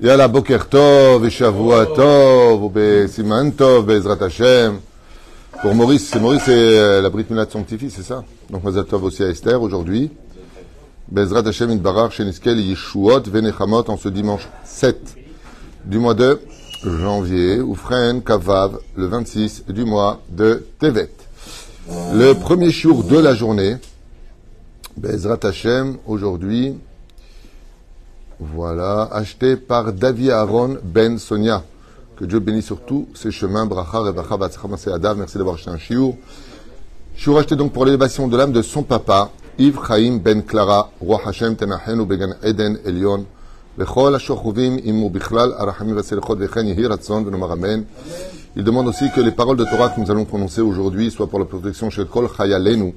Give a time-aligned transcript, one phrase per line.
[0.00, 2.72] Shavua Tov, ou
[3.08, 4.78] Siman Tov, Bezrat Hashem.
[5.60, 8.22] Pour Maurice, c'est Maurice, c'est euh, la Brit Milat de c'est ça?
[8.48, 10.12] Donc Mazal Tov aussi à Esther aujourd'hui.
[11.08, 15.16] Bezrat Hashem Idbarar, Sheniskel, Yeshuot, Venechamot, en ce dimanche 7
[15.84, 16.38] du mois de
[16.84, 21.10] janvier, ou Fren Kavav, le 26 du mois de Tevet.
[22.14, 23.78] Le premier jour de la journée,
[24.96, 26.76] Bezrat Hashem, aujourd'hui,
[28.39, 31.63] voilà, acheté par David Aaron Ben Sonia.
[32.15, 33.65] Que Dieu bénisse sur tous ses chemins.
[33.65, 35.17] Bracha, Rebacha, Batzcha, Adav.
[35.17, 36.15] Merci d'avoir acheté un chiour.
[37.15, 41.21] Chiour acheté donc pour l'élévation de l'âme de son papa, Yves Chaim Ben Clara, Roi
[41.25, 43.25] Hashem Tenachenu Began Eden Elion.
[43.77, 47.81] לכל השוכבים עמו בכלל הרחמים והסליחות וכן יהי רצון ונאמר אמן.
[48.55, 51.39] Il demande aussi que les paroles de Torah que nous allons prononcer aujourd'hui soient pour
[51.39, 52.93] la protection chez Kol Chayalenu,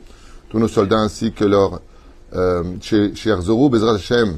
[0.51, 1.81] tous nos soldats ainsi que leurs
[2.35, 4.37] euh, chez, chez Arzorou, Bezrat Hashem,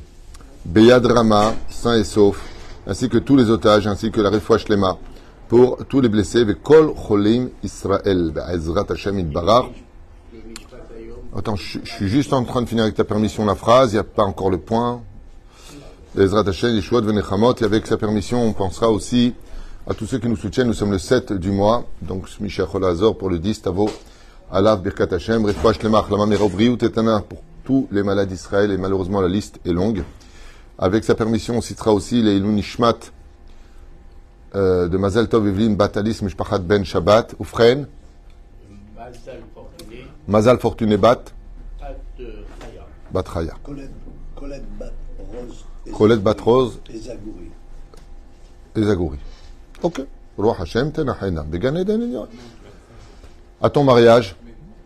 [0.65, 2.41] Beyad Rama, saint et sauf,
[2.87, 4.97] ainsi que tous les otages, ainsi que la Refoua Shlema,
[5.49, 9.69] pour tous les blessés, Kol Cholim Israël, Be'ezrat Hashem Idbarar.
[11.35, 13.99] Attends, je, suis juste en train de finir avec ta permission la phrase, il n'y
[13.99, 15.01] a pas encore le point.
[16.15, 19.33] Be'ezrat Hashem, Yeshuot Venechamot, et avec sa permission, on pensera aussi
[19.85, 20.67] à tous ceux qui nous soutiennent.
[20.67, 23.89] Nous sommes le 7 du mois, donc Michel Azor pour le 10, Tavo,
[24.49, 29.19] Alav Birkat Hashem, Refoua Shlema, Achlama Merobriou, Tetana, pour tous les malades d'Israël, et malheureusement
[29.19, 30.03] la liste est longue.
[30.77, 32.95] Avec sa permission, on citera aussi les Ilun Nishmat
[34.55, 37.87] euh, de Mazel Tov Evelyn Batalis Mishpachat Ben Shabbat, Oufren,
[40.27, 41.25] Mazal Fortuné, Bat.
[43.11, 43.53] Bat Chaya.
[43.63, 43.91] Colette,
[44.79, 45.65] Bat Rose.
[45.85, 47.51] et Colette Bat Rose Et Zagouri.
[48.75, 49.17] et Zagouri.
[49.83, 50.01] Ok.
[50.37, 51.43] Roi Hashem Tenachena.
[51.43, 52.25] Began Eden.
[53.61, 54.35] À ton mariage,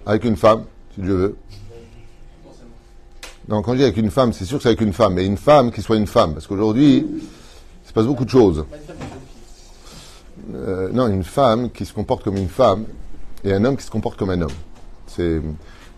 [0.06, 1.36] avec une femme, si Dieu veut.
[3.50, 5.26] Non, quand je dis avec une femme, c'est sûr que c'est avec une femme, mais
[5.26, 6.34] une femme qui soit une femme.
[6.34, 8.66] Parce qu'aujourd'hui, il se passe beaucoup de choses.
[10.54, 12.84] Euh, non, une femme qui se comporte comme une femme
[13.46, 14.52] et un homme qui se comporte comme un homme.
[15.08, 15.42] C'est,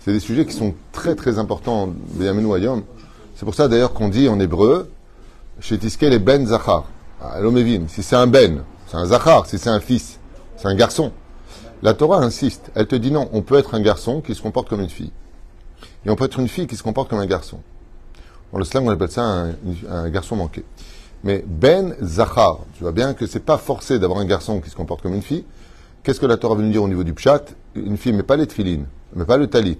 [0.05, 1.93] des sujets qui sont très très importants.
[2.19, 4.89] C'est pour ça d'ailleurs qu'on dit en hébreu,
[5.59, 6.85] chez Tiskel et Ben Zachar.
[7.21, 10.19] Ah, L'homme Evim, si c'est un Ben, c'est un Zachar, si c'est un fils,
[10.57, 11.11] c'est un garçon.
[11.83, 14.67] La Torah insiste, elle te dit non, on peut être un garçon qui se comporte
[14.67, 15.11] comme une fille.
[16.05, 17.59] Et on peut être une fille qui se comporte comme un garçon.
[18.51, 19.55] Dans le slam, on appelle ça un,
[19.89, 20.63] un garçon manqué.
[21.23, 24.75] Mais Ben Zachar, tu vois bien que c'est pas forcé d'avoir un garçon qui se
[24.75, 25.43] comporte comme une fille.
[26.03, 27.41] Qu'est-ce que la Torah veut nous dire au niveau du pshat?
[27.75, 29.79] Une fille met pas les tefilines, met pas le talit.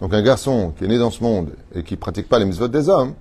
[0.00, 2.68] Donc un garçon qui est né dans ce monde et qui pratique pas les mitzvot
[2.68, 3.14] des hommes,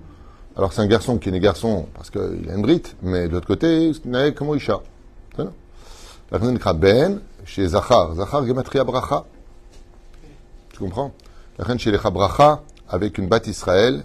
[0.55, 3.33] alors c'est un garçon qui est né garçon parce qu'il a une brite, mais de
[3.33, 4.79] l'autre côté, il est comme Isha.
[6.73, 8.15] Ben chez Zachar.
[8.15, 9.25] Zachar gematria bracha.
[10.69, 11.11] Tu comprends?
[12.89, 14.03] Avec une batte Israël,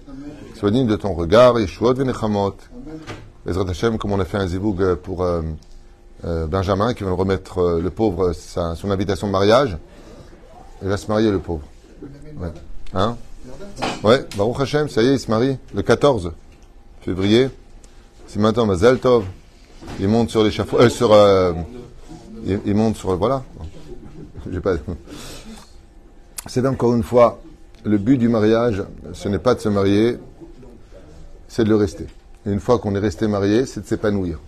[0.58, 2.56] sois digne de ton regard, Yeshuot venechamot.
[3.44, 5.42] Bezrat Hashem, comme on a fait un ziboug pour euh,
[6.24, 9.76] euh, Benjamin, qui va remettre euh, le pauvre son invitation de mariage.
[10.82, 11.62] Il va se marier, le pauvre.
[12.94, 13.16] Hein?
[14.04, 16.32] Ouais, Baruch Hashem, ça y est, il se marie le 14
[17.00, 17.50] février.
[18.26, 19.24] C'est maintenant Mazel Tov.
[19.98, 21.52] Il monte sur l'échafaud, euh, sur, euh,
[22.46, 23.42] il, il monte sur, voilà.
[24.52, 24.74] J'ai pas.
[26.46, 27.40] C'est encore une fois,
[27.84, 28.82] le but du mariage,
[29.12, 30.18] ce n'est pas de se marier,
[31.46, 32.06] c'est de le rester.
[32.46, 34.40] Et une fois qu'on est resté marié, c'est de s'épanouir.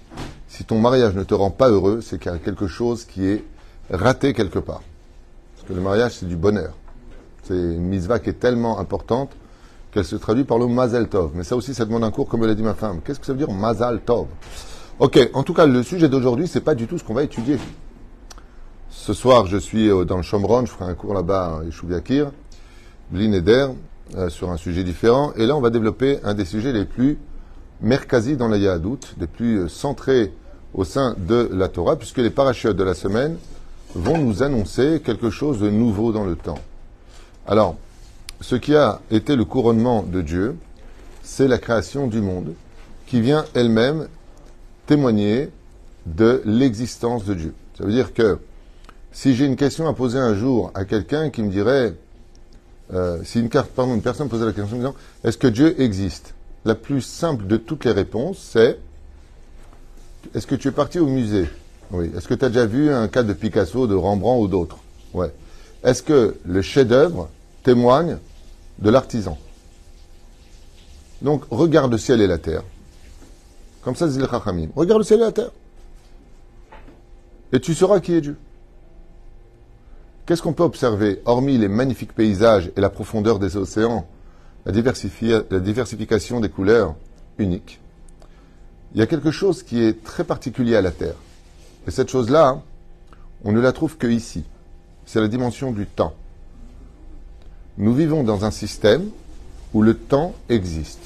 [0.49, 3.27] Si ton mariage ne te rend pas heureux, c'est qu'il y a quelque chose qui
[3.27, 3.45] est
[3.91, 4.83] raté quelque part.
[5.55, 6.75] Parce que le mariage, c'est du bonheur.
[7.45, 9.31] C'est une mitzvah qui est tellement importante
[9.93, 11.31] qu'elle se traduit par le Mazel Tov.
[11.35, 13.01] Mais ça aussi, ça demande un cours, comme l'a dit ma femme.
[13.05, 14.27] Qu'est-ce que ça veut dire Mazal Tov?
[14.99, 17.59] Ok, en tout cas, le sujet d'aujourd'hui, c'est pas du tout ce qu'on va étudier.
[19.07, 21.93] Ce soir, je suis euh, dans le Shomron, je ferai un cours là-bas à Yeshuv
[23.11, 23.67] Blin Eder,
[24.17, 25.35] euh, sur un sujet différent.
[25.37, 27.19] Et là, on va développer un des sujets les plus
[27.83, 30.33] merkasi dans la Yahadout, les plus euh, centrés
[30.73, 33.37] au sein de la Torah, puisque les parachutes de la semaine
[33.95, 36.61] vont nous annoncer quelque chose de nouveau dans le temps.
[37.47, 37.77] Alors,
[38.41, 40.57] ce qui a été le couronnement de Dieu,
[41.23, 42.55] c'est la création du monde,
[43.07, 44.09] qui vient elle-même
[44.87, 45.51] témoigner
[46.07, 47.55] de l'existence de Dieu.
[47.77, 48.39] Ça veut dire que
[49.15, 51.95] si j'ai une question à poser un jour à quelqu'un qui me dirait,
[52.93, 55.81] euh, si une, carte, pardon, une personne posait la question en disant, est-ce que Dieu
[55.81, 56.35] existe?
[56.65, 58.79] La plus simple de toutes les réponses, c'est,
[60.35, 61.49] est-ce que tu es parti au musée?
[61.93, 62.11] Oui.
[62.17, 64.79] Est-ce que tu as déjà vu un cadre de Picasso, de Rembrandt ou d'autres?
[65.13, 65.33] Ouais.
[65.85, 67.29] Est-ce que le chef-d'œuvre
[67.63, 68.19] témoigne
[68.81, 69.39] de l'artisan?
[71.23, 72.65] Donc, regarde le ciel et la terre.
[73.83, 74.27] Comme ça, Zil.
[74.75, 75.51] Regarde le ciel et la terre.
[77.53, 78.37] Et tu sauras qui est Dieu.
[80.27, 84.07] Qu'est-ce qu'on peut observer, hormis les magnifiques paysages et la profondeur des océans,
[84.65, 86.95] la, diversifi- la diversification des couleurs
[87.39, 87.81] uniques?
[88.95, 91.17] Il y a quelque chose qui est très particulier à la Terre.
[91.87, 92.63] Et cette chose-là,
[93.45, 94.45] on ne la trouve que ici.
[95.05, 96.15] C'est la dimension du temps.
[97.77, 99.11] Nous vivons dans un système
[99.75, 101.01] où le temps existe.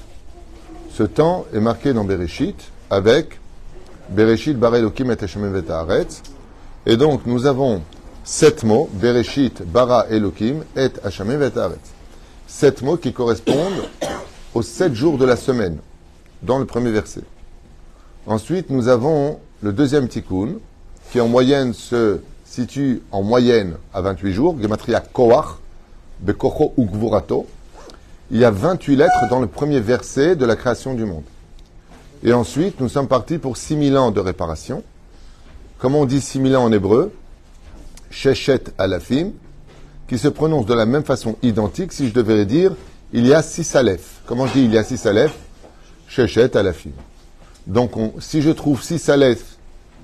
[0.92, 3.40] Ce temps est marqué dans Bereshit avec
[4.10, 6.22] Bereshit bara Elohim et.
[6.86, 7.82] Et donc nous avons
[8.28, 11.78] sept mots, Bereshit bara Elohim et et.
[12.46, 13.88] Sept mots qui correspondent
[14.54, 15.78] aux sept jours de la semaine,
[16.42, 17.22] dans le premier verset.
[18.26, 20.56] Ensuite, nous avons le deuxième tikkun,
[21.10, 25.56] qui en moyenne se situe en moyenne à 28 jours, Gematria Koach,
[26.20, 27.46] Bekocho Ugvurato.
[28.30, 31.24] Il y a 28 lettres dans le premier verset de la création du monde.
[32.22, 34.82] Et ensuite, nous sommes partis pour 6000 ans de réparation.
[35.78, 37.10] Comment on dit 6000 ans en hébreu
[38.10, 39.32] Sheshet Alafim,
[40.08, 42.72] qui se prononce de la même façon identique si je devais dire
[43.12, 44.20] il y a six aleph.
[44.26, 45.34] Comment je dis il y a six aleph?
[46.08, 46.92] Sheshet Alafim.
[47.66, 49.56] Donc, si je trouve six aleph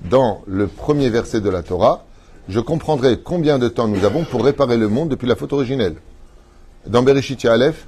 [0.03, 2.05] dans le premier verset de la Torah,
[2.47, 5.95] je comprendrai combien de temps nous avons pour réparer le monde depuis la faute originelle.
[6.85, 7.87] Dans Bereshit, il y a Aleph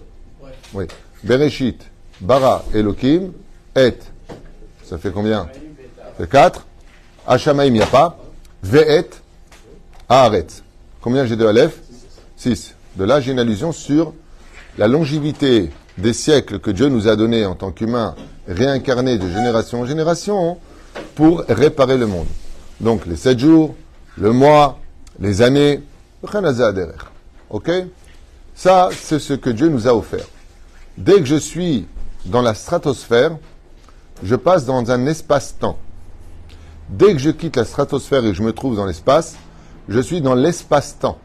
[0.74, 0.86] Oui.
[1.24, 1.80] Bereshit,
[2.22, 3.34] Bara, Elohim,
[3.75, 3.94] Et.
[4.84, 5.48] Ça fait combien?
[6.18, 6.66] Fait 4.
[7.28, 8.18] Hashamaim, il n'y a pas.
[8.64, 9.10] Ve'et,
[10.09, 10.63] Haaretz.
[11.01, 11.81] Combien j'ai de Aleph
[12.38, 12.75] 6.
[12.95, 14.13] De là, j'ai une allusion sur
[14.77, 18.15] la longévité des siècles que Dieu nous a donnés en tant qu'humains
[18.48, 20.57] réincarnés de génération en génération
[21.15, 22.27] pour réparer le monde.
[22.80, 23.75] Donc les sept jours,
[24.18, 24.80] le mois,
[25.19, 25.83] les années,
[27.50, 27.71] ok
[28.56, 30.25] Ça, c'est ce que Dieu nous a offert.
[30.98, 31.86] Dès que je suis
[32.25, 33.38] dans la stratosphère,
[34.24, 35.77] je passe dans un espace-temps.
[36.89, 39.36] Dès que je quitte la stratosphère et que je me trouve dans l'espace,
[39.89, 41.18] je suis dans l'espace-temps.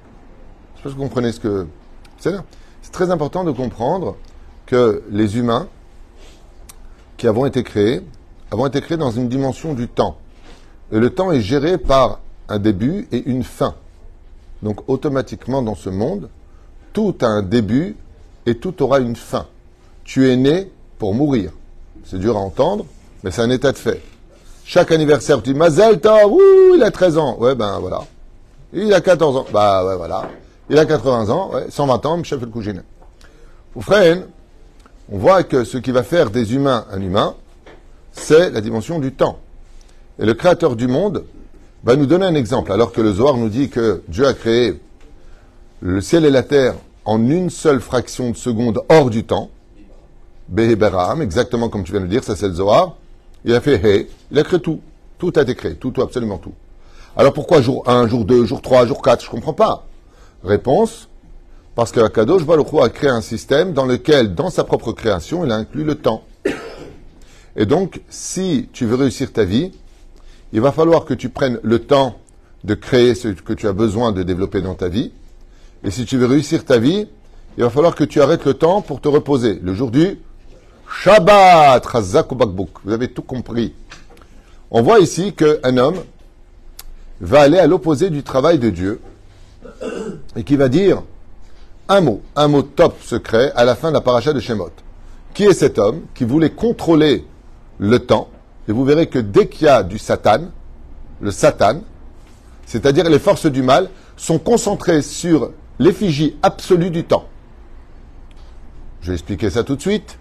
[0.75, 1.67] Je sais pas si vous comprenez ce que
[2.19, 2.35] c'est.
[2.82, 4.17] C'est très important de comprendre
[4.67, 5.69] que les humains
[7.17, 8.03] qui avons été créés
[8.50, 10.19] avons été créés dans une dimension du temps.
[10.93, 13.75] Et le temps est géré par un début et une fin.
[14.62, 16.29] Donc automatiquement dans ce monde,
[16.93, 17.97] tout a un début
[18.44, 19.47] et tout aura une fin.
[20.05, 21.53] Tu es né pour mourir.
[22.05, 22.85] C'est dur à entendre,
[23.25, 24.03] mais c'est un état de fait.
[24.65, 26.38] Chaque anniversaire, tu dis Mazel Tov,
[26.75, 27.37] il a 13 ans.
[27.38, 28.03] Ouais, ben voilà.
[28.73, 29.47] Il a 14 ans.
[29.53, 30.31] Bah ouais, voilà.
[30.71, 32.83] Il a 80 ans, ouais, 120 ans, chef le cougine.
[33.75, 34.23] Au frère,
[35.11, 37.35] on voit que ce qui va faire des humains un humain,
[38.13, 39.39] c'est la dimension du temps.
[40.19, 41.25] Et le créateur du monde
[41.85, 44.81] va nous donner un exemple, alors que le Zohar nous dit que Dieu a créé
[45.81, 49.51] le ciel et la terre en une seule fraction de seconde hors du temps.
[50.49, 52.97] Beheberaham, exactement comme tu viens de le dire, ça c'est le Zohar.
[53.45, 54.81] Il a fait He, il a créé tout.
[55.19, 56.53] Tout a été créé, tout, tout, absolument tout.
[57.17, 59.87] Alors pourquoi jour 1, jour 2, jour 3, jour 4 Je ne comprends pas.
[60.43, 61.09] Réponse
[61.75, 65.53] parce que Akadosh Baruch a créé un système dans lequel, dans sa propre création, il
[65.53, 66.25] a inclus le temps.
[67.56, 69.73] Et donc, si tu veux réussir ta vie,
[70.53, 72.19] il va falloir que tu prennes le temps
[72.64, 75.12] de créer ce que tu as besoin de développer dans ta vie.
[75.85, 77.08] Et si tu veux réussir ta vie,
[77.58, 79.58] il va falloir que tu arrêtes le temps pour te reposer.
[79.62, 80.19] Le jour du
[80.88, 81.87] Shabbat,
[82.85, 83.75] Vous avez tout compris.
[84.70, 85.97] On voit ici qu'un homme
[87.23, 89.01] va aller à l'opposé du travail de Dieu
[90.37, 91.03] et qui va dire
[91.89, 94.73] un mot, un mot top secret à la fin de la paracha de Shemot.
[95.33, 97.25] Qui est cet homme qui voulait contrôler
[97.79, 98.29] le temps,
[98.69, 100.43] et vous verrez que dès qu'il y a du Satan,
[101.20, 101.81] le Satan,
[102.67, 107.27] c'est-à-dire les forces du mal, sont concentrées sur l'effigie absolue du temps.
[109.01, 110.19] Je vais expliquer ça tout de suite.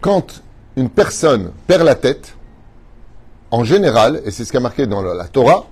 [0.00, 0.42] Quand
[0.76, 2.36] une personne perd la tête,
[3.52, 5.66] en général, et c'est ce qui a marqué dans la Torah,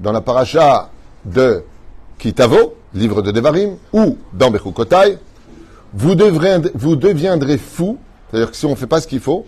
[0.00, 0.90] dans la paracha
[1.24, 1.62] de
[2.18, 5.18] Kitavo, livre de Devarim, ou dans Bechukotai,
[5.92, 7.98] vous, deviendrez fou
[8.30, 9.44] c'est-à-dire que si on ne fait pas ce qu'il faut,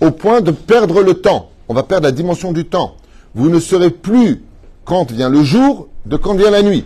[0.00, 2.96] au point de perdre le temps, on va perdre la dimension du temps.
[3.36, 4.42] Vous ne serez plus
[4.84, 6.84] quand vient le jour de quand vient la nuit.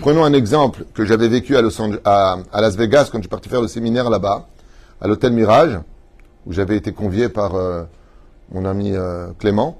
[0.00, 3.68] Prenons un exemple que j'avais vécu à, Las Vegas quand je suis parti faire le
[3.68, 4.48] séminaire là-bas,
[5.00, 5.78] à l'hôtel Mirage,
[6.44, 7.84] où j'avais été convié par euh,
[8.52, 9.78] mon ami euh, Clément,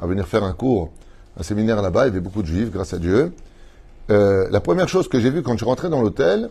[0.00, 0.90] à venir faire un cours,
[1.38, 2.04] un séminaire là-bas.
[2.04, 3.32] Il y avait beaucoup de juifs, grâce à Dieu.
[4.10, 6.50] Euh, la première chose que j'ai vue quand je rentrais dans l'hôtel,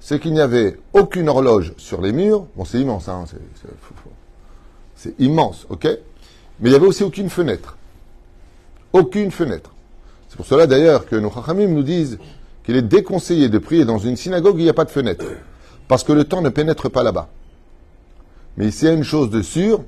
[0.00, 2.46] c'est qu'il n'y avait aucune horloge sur les murs.
[2.56, 3.24] Bon, c'est immense, hein,
[4.94, 5.84] c'est immense, ok?
[5.84, 7.76] Mais il n'y avait aussi aucune fenêtre.
[8.92, 9.70] Aucune fenêtre.
[10.28, 12.18] C'est pour cela d'ailleurs que nos chachamim nous disent
[12.64, 15.24] qu'il est déconseillé de prier dans une synagogue où il n'y a pas de fenêtre.
[15.86, 17.28] Parce que le temps ne pénètre pas là-bas.
[18.58, 19.84] Mais s'il y a une chose de sûre,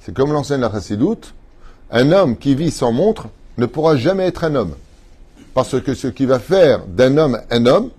[0.00, 1.34] c'est comme l'enseigne la chassidoute,
[1.90, 3.26] un homme qui vit sans montre
[3.58, 4.76] ne pourra jamais être un homme.
[5.54, 7.90] Parce que ce qui va faire d'un homme un homme,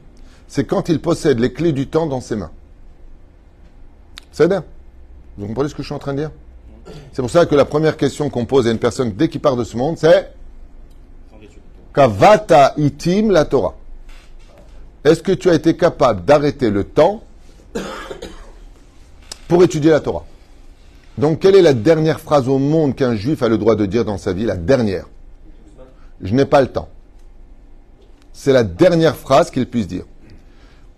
[0.48, 2.52] c'est quand il possède les clés du temps dans ses mains.
[4.32, 4.64] C'est bien.
[5.38, 6.32] Vous comprenez ce que je suis en train de dire?
[7.12, 9.58] C'est pour ça que la première question qu'on pose à une personne dès qu'il part
[9.58, 10.32] de ce monde, c'est
[11.94, 13.76] Kavata itim la Torah.
[15.04, 17.24] Est-ce que tu as été capable d'arrêter le temps
[19.48, 20.25] pour étudier la Torah
[21.18, 24.06] Donc, quelle est la dernière phrase au monde qu'un juif a le droit de dire
[24.06, 25.08] dans sa vie La dernière?
[26.22, 26.89] Je n'ai pas le temps.
[28.34, 30.06] C'est la dernière phrase qu'il puisse dire.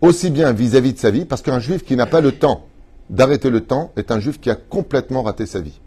[0.02, 2.66] Aussi bien vis-à-vis de sa vie, parce qu'un juif qui n'a pas le temps
[3.10, 5.80] d'arrêter le temps est un juif qui a complètement raté sa vie.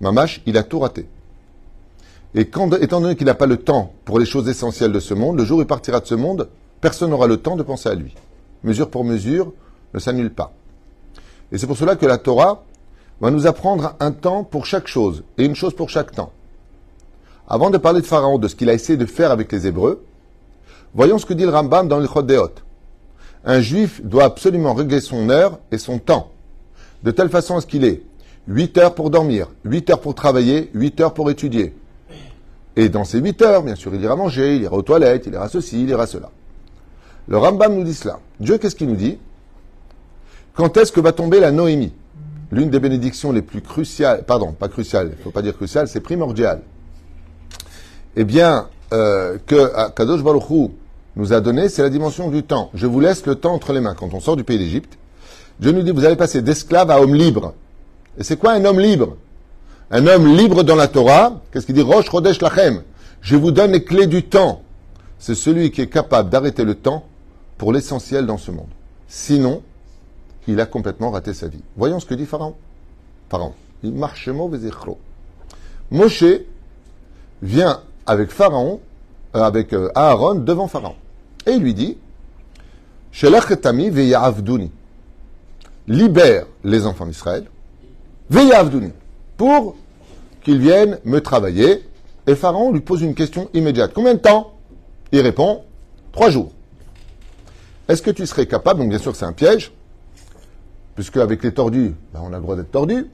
[0.00, 1.08] Mamash, il a tout raté.
[2.34, 5.14] Et quand, étant donné qu'il n'a pas le temps pour les choses essentielles de ce
[5.14, 6.48] monde, le jour où il partira de ce monde,
[6.80, 8.14] personne n'aura le temps de penser à lui.
[8.62, 9.52] Mesure pour mesure
[9.94, 10.52] ne s'annule pas.
[11.52, 12.64] Et c'est pour cela que la Torah
[13.20, 16.32] va nous apprendre un temps pour chaque chose et une chose pour chaque temps.
[17.48, 20.04] Avant de parler de Pharaon, de ce qu'il a essayé de faire avec les Hébreux,
[20.94, 22.50] voyons ce que dit le Rambam dans le Chodéot.
[23.44, 26.30] Un juif doit absolument régler son heure et son temps,
[27.04, 28.02] de telle façon à ce qu'il ait
[28.48, 31.74] 8 heures pour dormir, 8 heures pour travailler, 8 heures pour étudier.
[32.74, 35.34] Et dans ces 8 heures, bien sûr, il ira manger, il ira aux toilettes, il
[35.34, 36.30] ira ceci, il ira cela.
[37.28, 38.18] Le Rambam nous dit cela.
[38.38, 39.18] Dieu, qu'est-ce qu'il nous dit?
[40.56, 41.92] Quand est-ce que va tomber la Noémie?
[42.50, 45.86] L'une des bénédictions les plus cruciales, pardon, pas cruciales, il ne faut pas dire crucial,
[45.86, 46.62] c'est primordial.
[48.16, 50.68] Eh bien, euh, que Kadosh Baruch Hu
[51.16, 52.70] nous a donné, c'est la dimension du temps.
[52.72, 53.94] Je vous laisse le temps entre les mains.
[53.94, 54.96] Quand on sort du pays d'Égypte,
[55.60, 57.52] Dieu nous dit, vous allez passer d'esclave à homme libre.
[58.16, 59.16] Et c'est quoi un homme libre?
[59.90, 61.82] Un homme libre dans la Torah, qu'est-ce qu'il dit?
[61.82, 62.82] Rosh Chodesh Lachem.
[63.20, 64.62] Je vous donne les clés du temps.
[65.18, 67.04] C'est celui qui est capable d'arrêter le temps
[67.58, 68.68] pour l'essentiel dans ce monde.
[69.08, 69.62] Sinon,
[70.46, 71.62] il a complètement raté sa vie.
[71.76, 72.54] Voyons ce que dit Pharaon.
[73.28, 73.54] Pharaon.
[73.82, 74.28] Il marche
[75.90, 76.24] Moshe
[77.42, 78.80] vient avec Pharaon,
[79.34, 80.96] euh, avec euh, Aaron devant Pharaon.
[81.46, 81.98] Et il lui dit,
[85.88, 87.44] libère les enfants d'Israël,
[88.30, 88.92] Veyavduni,
[89.36, 89.76] pour
[90.42, 91.84] qu'ils viennent me travailler.
[92.26, 93.92] Et Pharaon lui pose une question immédiate.
[93.94, 94.54] Combien de temps?
[95.12, 95.62] Il répond,
[96.12, 96.50] trois jours.
[97.88, 99.72] Est-ce que tu serais capable, donc bien sûr c'est un piège,
[100.96, 103.06] puisque avec les tordus, ben, on a le droit d'être tordu,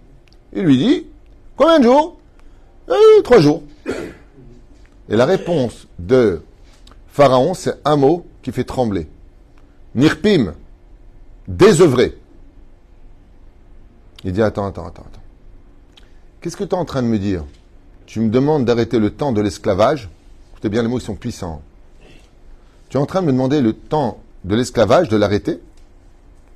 [0.54, 1.06] il lui dit,
[1.56, 2.16] combien de jours?
[2.88, 3.62] Eh, Trois jours.
[5.08, 6.42] Et la réponse de
[7.08, 9.08] Pharaon, c'est un mot qui fait trembler.
[9.94, 10.54] Nirpim,
[11.48, 12.16] désœuvré.
[14.24, 15.22] Il dit, attends, attends, attends, attends.
[16.40, 17.44] Qu'est-ce que tu es en train de me dire?
[18.06, 20.08] Tu me demandes d'arrêter le temps de l'esclavage?
[20.52, 21.62] Écoutez bien, les mots sont puissants.
[22.88, 25.60] Tu es en train de me demander le temps de l'esclavage, de l'arrêter?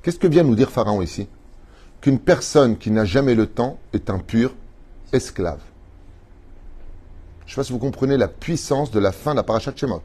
[0.07, 1.27] Qu'est-ce que vient nous dire Pharaon ici
[1.99, 4.55] Qu'une personne qui n'a jamais le temps est un pur
[5.11, 5.59] esclave.
[7.41, 9.73] Je ne sais pas si vous comprenez la puissance de la fin de la parachat
[9.75, 10.01] Shemot.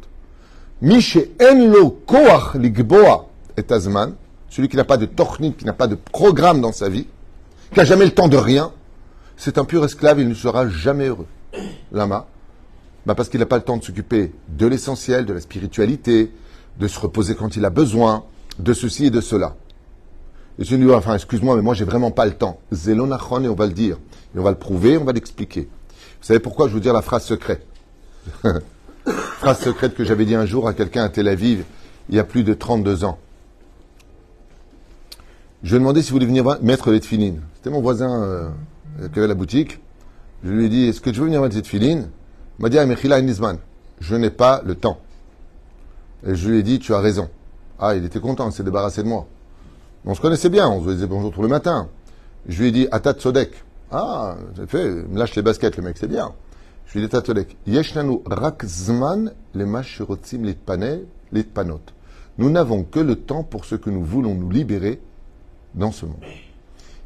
[0.81, 4.17] Mishe enlo koach ligboa et azman,
[4.51, 7.07] celui qui n'a pas de tornit, qui n'a pas de programme dans sa vie,
[7.71, 8.73] qui n'a jamais le temps de rien,
[9.37, 11.29] c'est un pur esclave, il ne sera jamais heureux.
[11.93, 12.27] Lama,
[13.07, 16.33] bah parce qu'il n'a pas le temps de s'occuper de l'essentiel, de la spiritualité,
[16.81, 18.25] de se reposer quand il a besoin,
[18.59, 19.55] de ceci et de cela.
[20.59, 22.61] Et je lui dis, enfin, excuse-moi, mais moi, j'ai vraiment pas le temps.
[22.73, 23.99] Zelonachon, et on va le dire.
[24.35, 25.69] Et on va le prouver, on va l'expliquer.
[26.21, 27.67] Vous savez pourquoi je vous dire la phrase secrète
[29.05, 31.65] Phrase secrète que j'avais dit un jour à quelqu'un à Tel Aviv,
[32.09, 33.19] il y a plus de 32 ans.
[35.63, 37.41] Je lui ai demandé s'il voulait venir mettre les tefilines.
[37.57, 38.49] C'était mon voisin euh,
[39.13, 39.81] qui avait la boutique.
[40.45, 42.11] Je lui ai dit, est-ce que tu veux venir mettre les tefilines
[42.59, 43.59] Il m'a dit, ah, Nizman,
[44.01, 44.99] je n'ai pas le temps.
[46.27, 47.29] Et je lui ai dit, tu as raison.
[47.79, 49.27] Ah, il était content, il s'est débarrassé de moi.
[50.05, 51.89] On se connaissait bien, on se disait bonjour tous les matins.
[52.49, 53.53] Je lui ai dit, Atat Sodek.
[53.93, 56.33] Ah, j'ai fait, me lâche les baskets, le mec, c'est bien.
[56.87, 57.57] Je lui ai dit, Atat Sodek.
[57.69, 61.81] Yeshnanu rakzman le mashirotzim panot.
[62.39, 65.01] Nous n'avons que le temps pour ce que nous voulons nous libérer
[65.75, 66.17] dans ce monde.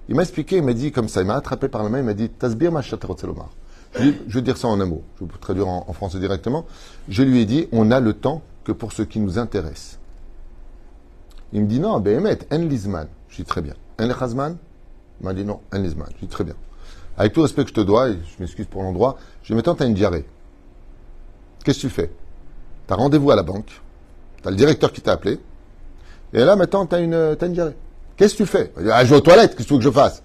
[0.08, 2.04] Il m'a expliqué, il m'a dit comme ça, il m'a attrapé par la main, il
[2.04, 3.50] m'a dit, Tasbir mashatarotzelomar.
[3.98, 6.64] Je, vais dire ça en un mot, je vais traduire en français directement.
[7.10, 9.98] Je lui ai dit, on a le temps que pour ce qui nous intéresse.
[11.52, 13.08] Il me dit non, Behemet, en lisman.
[13.28, 13.74] Je dis très bien.
[13.98, 14.56] En lechazman
[15.20, 16.08] Il m'a dit non, en lisman.
[16.16, 16.54] Je dis très bien.
[17.16, 19.54] Avec tout le respect que je te dois, et je m'excuse pour l'endroit, je dis
[19.54, 20.26] maintenant, tu as une diarrhée.
[21.64, 22.10] Qu'est-ce que tu fais?
[22.86, 23.80] Tu as rendez-vous à la banque,
[24.42, 25.40] tu as le directeur qui t'a appelé,
[26.32, 27.76] et là maintenant, tu as, une, une diarrhée.
[28.16, 28.72] Qu'est-ce que tu fais?
[28.90, 30.22] Ah, Je vais aux toilettes, qu'est-ce que tu veux que je fasse?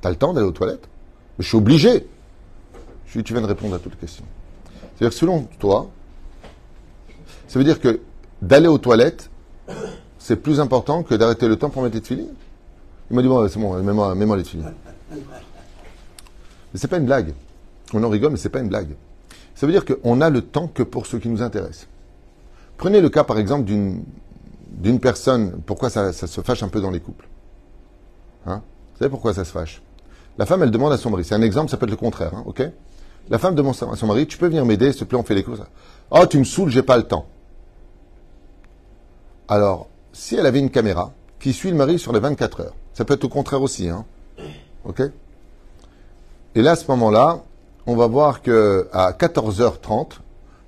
[0.00, 0.88] Tu as le temps d'aller aux toilettes
[1.38, 2.06] Mais je suis obligé.
[3.06, 4.24] Je dis, tu viens de répondre à toutes les questions.
[4.94, 5.88] C'est-à-dire que selon toi,
[7.48, 8.00] ça veut dire que
[8.42, 9.30] d'aller aux toilettes,
[10.30, 12.32] c'est plus important que d'arrêter le temps pour mettre les filines
[13.10, 14.72] Il m'a dit, bon, c'est bon, mets-moi, mets les filines.
[15.10, 15.18] Mais
[16.74, 17.34] c'est pas une blague.
[17.92, 18.94] On en rigole, mais c'est pas une blague.
[19.56, 21.88] Ça veut dire qu'on a le temps que pour ce qui nous intéresse.
[22.76, 24.04] Prenez le cas, par exemple, d'une,
[24.68, 27.26] d'une personne, pourquoi ça, ça, se fâche un peu dans les couples
[28.46, 28.62] Hein?
[28.92, 29.82] Vous savez pourquoi ça se fâche?
[30.38, 31.24] La femme, elle demande à son mari.
[31.24, 32.62] C'est un exemple, ça peut être le contraire, hein, ok?
[33.30, 35.34] La femme demande à son mari, tu peux venir m'aider, s'il te plaît, on fait
[35.34, 35.60] les courses.
[36.12, 37.26] Oh, tu me saoules, j'ai pas le temps.
[39.48, 43.04] Alors, si elle avait une caméra qui suit le mari sur les 24 heures, ça
[43.04, 44.04] peut être au contraire aussi, hein
[44.84, 45.02] Ok?
[46.54, 47.42] Et là, à ce moment-là,
[47.86, 50.18] on va voir que à 14h30,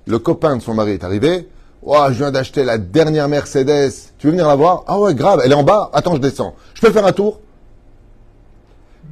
[0.05, 1.49] le copain de son mari est arrivé.
[1.85, 3.91] Oh, je viens d'acheter la dernière Mercedes.
[4.17, 4.83] Tu veux venir la voir?
[4.87, 5.41] Ah ouais, grave.
[5.43, 5.89] Elle est en bas.
[5.93, 6.55] Attends, je descends.
[6.73, 7.39] Je peux faire un tour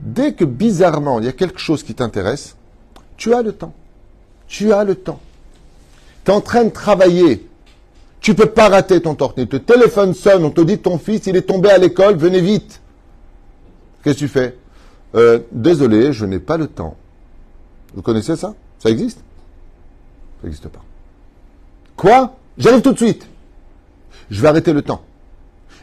[0.01, 2.55] Dès que bizarrement il y a quelque chose qui t'intéresse,
[3.17, 3.73] tu as le temps.
[4.47, 5.19] Tu as le temps.
[6.25, 7.47] Tu es en train de travailler.
[8.21, 9.47] Tu peux pas rater ton tortue.
[9.51, 12.79] Le téléphone sonne, on te dit ton fils, il est tombé à l'école, venez vite.
[14.03, 14.55] Qu'est-ce que tu fais?
[15.15, 16.95] Euh, Désolé, je n'ai pas le temps.
[17.95, 18.53] Vous connaissez ça?
[18.77, 19.17] Ça existe?
[20.39, 20.81] Ça n'existe pas.
[21.97, 22.35] Quoi?
[22.59, 23.27] J'arrive tout de suite.
[24.29, 25.01] Je vais arrêter le temps.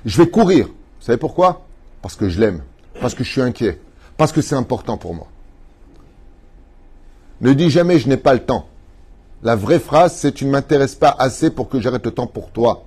[0.04, 0.66] Je vais courir.
[0.68, 1.66] Vous savez pourquoi?
[2.02, 2.62] Parce que je l'aime.
[3.00, 3.80] Parce que je suis inquiet.
[4.16, 5.26] Parce que c'est important pour moi.
[7.40, 8.67] Ne dis jamais je n'ai pas le temps.
[9.42, 12.50] La vraie phrase, c'est tu ne m'intéresses pas assez pour que j'arrête le temps pour
[12.50, 12.84] toi.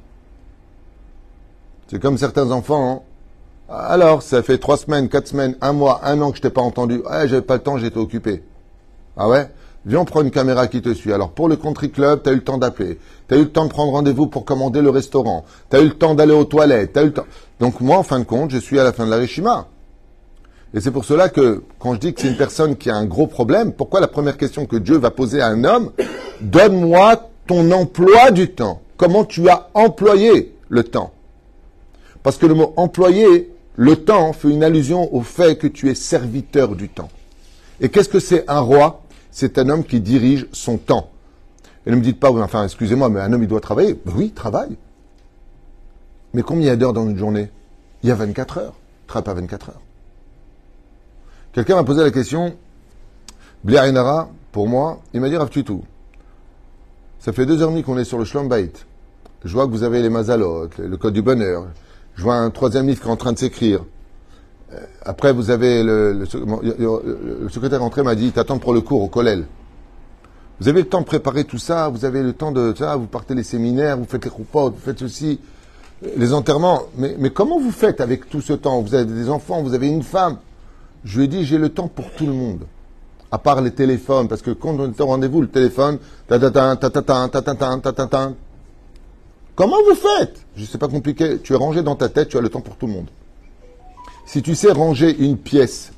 [1.88, 3.06] C'est comme certains enfants.
[3.70, 3.74] hein.
[3.74, 6.62] Alors, ça fait trois semaines, quatre semaines, un mois, un an que je t'ai pas
[6.62, 6.98] entendu.
[6.98, 8.44] Ouais, j'avais pas le temps, j'étais occupé.
[9.16, 9.50] Ah ouais?
[9.86, 11.14] Viens, on prend une caméra qui te suit.
[11.14, 13.00] Alors, pour le country club, tu as eu le temps d'appeler.
[13.28, 15.46] Tu as eu le temps de prendre rendez-vous pour commander le restaurant.
[15.70, 16.94] Tu as eu le temps d'aller aux toilettes.
[16.94, 17.26] T'as eu le temps...
[17.60, 19.68] Donc, moi, en fin de compte, je suis à la fin de la Rishima.
[20.74, 23.06] Et c'est pour cela que, quand je dis que c'est une personne qui a un
[23.06, 25.92] gros problème, pourquoi la première question que Dieu va poser à un homme,
[26.40, 28.82] donne-moi ton emploi du temps.
[28.96, 31.12] Comment tu as employé le temps?
[32.24, 35.96] Parce que le mot employer, le temps, fait une allusion au fait que tu es
[35.96, 37.10] serviteur du temps.
[37.82, 39.02] Et qu'est-ce que c'est un roi?
[39.32, 41.10] C'est un homme qui dirige son temps.
[41.86, 44.00] Et ne me dites pas, enfin, excusez-moi, mais un homme, il doit travailler.
[44.06, 44.78] Ben oui, il travaille.
[46.34, 47.50] Mais combien d'heures dans une journée?
[48.04, 48.74] Il y a 24 heures.
[49.04, 49.82] Il travaille pas 24 heures.
[51.54, 52.56] Quelqu'un m'a posé la question,
[53.66, 55.84] Blair Inara, pour moi, il m'a dit, tout.
[57.20, 58.72] Ça fait deux heures et demie qu'on est sur le Schlombait.
[59.44, 61.68] Je vois que vous avez les mazalot, le code du bonheur.
[62.16, 63.84] Je vois un troisième livre qui est en train de s'écrire.
[64.74, 66.26] Euh, Après, vous avez le,
[67.50, 69.46] secrétaire entrée m'a dit, t'attends pour le cours au collèle.
[70.62, 73.08] Vous avez le temps de préparer tout ça, vous avez le temps de ça, vous
[73.08, 75.40] partez les séminaires, vous faites les roupotes, vous faites ceci,
[76.16, 76.84] les enterrements.
[76.96, 78.82] Mais, mais comment vous faites avec tout ce temps?
[78.82, 80.38] Vous avez des enfants, vous avez une femme.
[81.04, 82.66] Je lui ai dit, j'ai le temps pour tout le monde,
[83.32, 85.98] à part les téléphones, parce que quand on est au rendez-vous, le téléphone,
[89.56, 91.40] Comment vous faites Je sais pas compliqué.
[91.40, 93.10] Tu es rangé dans ta tête, tu as le temps pour tout le monde.
[94.26, 95.92] Si tu sais ranger une pièce,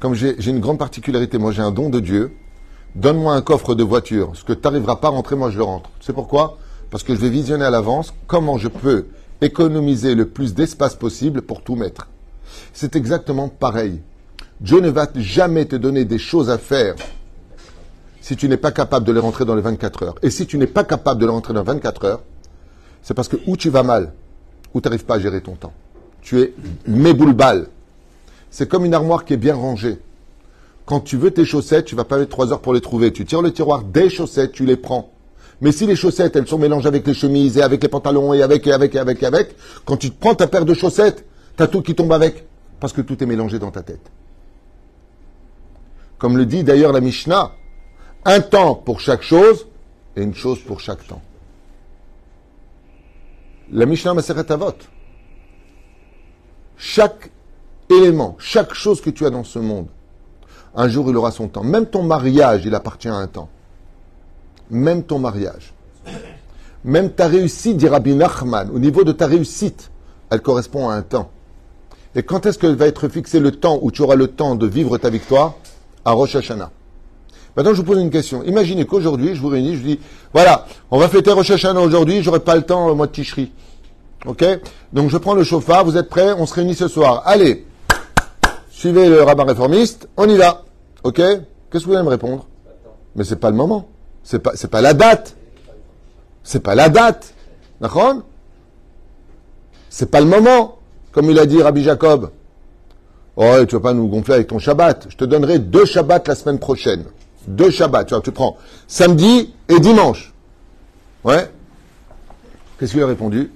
[0.00, 2.32] comme j'ai une grande particularité, moi j'ai un don de Dieu,
[2.94, 4.32] donne-moi un coffre de voiture.
[4.34, 5.90] Ce que tu n'arriveras pas à rentrer, moi je le rentre.
[6.00, 6.58] C'est pourquoi
[6.90, 9.06] Parce que je vais visionner à l'avance comment je peux
[9.40, 12.08] économiser le plus d'espace possible pour tout mettre.
[12.72, 14.00] C'est exactement pareil.
[14.60, 16.94] Dieu ne va jamais te donner des choses à faire
[18.20, 20.14] si tu n'es pas capable de les rentrer dans les 24 heures.
[20.22, 22.22] Et si tu n'es pas capable de les rentrer dans les 24 heures,
[23.02, 24.14] c'est parce que ou tu vas mal,
[24.72, 25.74] ou tu n'arrives pas à gérer ton temps.
[26.22, 26.54] Tu es
[26.86, 27.68] méboulbal.
[28.50, 29.98] C'est comme une armoire qui est bien rangée.
[30.86, 33.12] Quand tu veux tes chaussettes, tu vas pas mettre trois heures pour les trouver.
[33.12, 35.10] Tu tires le tiroir des chaussettes, tu les prends.
[35.60, 38.42] Mais si les chaussettes, elles sont mélangées avec les chemises et avec les pantalons et
[38.42, 41.66] avec et avec et avec et avec, quand tu prends ta paire de chaussettes, t'as
[41.66, 42.46] tout qui tombe avec.
[42.80, 44.10] Parce que tout est mélangé dans ta tête.
[46.24, 47.52] Comme le dit d'ailleurs la Mishnah,
[48.24, 49.66] un temps pour chaque chose
[50.16, 51.20] et une chose pour chaque temps.
[53.70, 54.72] La Mishnah Maseret Avot.
[56.78, 57.30] Chaque
[57.90, 59.88] élément, chaque chose que tu as dans ce monde,
[60.74, 61.62] un jour il aura son temps.
[61.62, 63.50] Même ton mariage, il appartient à un temps.
[64.70, 65.74] Même ton mariage.
[66.84, 69.90] Même ta réussite, dit Rabbi Nachman, au niveau de ta réussite,
[70.30, 71.30] elle correspond à un temps.
[72.14, 74.66] Et quand est-ce que va être fixé le temps où tu auras le temps de
[74.66, 75.56] vivre ta victoire?
[76.04, 76.70] À Rosh Hashanah.
[77.56, 78.42] Maintenant, je vous pose une question.
[78.42, 80.00] Imaginez qu'aujourd'hui, je vous réunis, je vous dis,
[80.32, 83.52] voilà, on va fêter Rosh Hashanah aujourd'hui, j'aurai pas le temps au mois de Tishri.
[84.26, 84.44] Ok?
[84.92, 87.22] Donc, je prends le chauffard, vous êtes prêts On se réunit ce soir.
[87.26, 87.66] Allez,
[88.70, 90.64] suivez le rabbin réformiste, on y va.
[91.04, 91.16] Ok?
[91.16, 92.46] Qu'est-ce que vous allez me répondre?
[93.16, 93.88] Mais c'est pas le moment.
[94.22, 95.36] C'est pas, pas la date.
[96.42, 97.34] C'est pas la date.
[97.80, 98.22] D'accord?
[99.90, 100.78] C'est pas le moment.
[101.12, 102.30] Comme il a dit Rabbi Jacob.
[103.36, 105.06] Oh, tu vas pas nous gonfler avec ton Shabbat.
[105.08, 107.04] Je te donnerai deux Shabbats la semaine prochaine.
[107.48, 108.04] Deux Shabbats.
[108.04, 110.32] Tu vois, tu prends samedi et dimanche.
[111.24, 111.50] Ouais.
[112.78, 113.50] Qu'est-ce qu'il a répondu?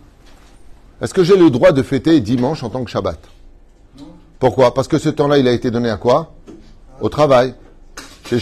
[1.01, 3.19] Est-ce que j'ai le droit de fêter dimanche en tant que Shabbat?
[4.41, 4.75] Pourquoi?
[4.75, 6.33] Parce que ce temps-là, il a été donné à quoi?
[7.01, 7.55] Au travail.
[8.33, 8.37] Il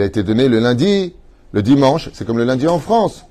[0.00, 1.14] a été donné le lundi,
[1.52, 2.10] le dimanche.
[2.12, 3.24] C'est comme le lundi en France.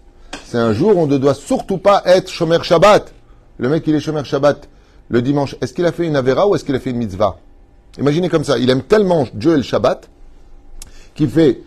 [0.45, 3.13] C'est un jour où on ne doit surtout pas être Shomer Shabbat.
[3.57, 4.67] Le mec, il est Shomer Shabbat
[5.09, 7.37] le dimanche, est-ce qu'il a fait une Avera ou est-ce qu'il a fait une mitzvah?
[7.97, 10.09] Imaginez comme ça, il aime tellement Dieu et le Shabbat
[11.15, 11.61] qu'il fait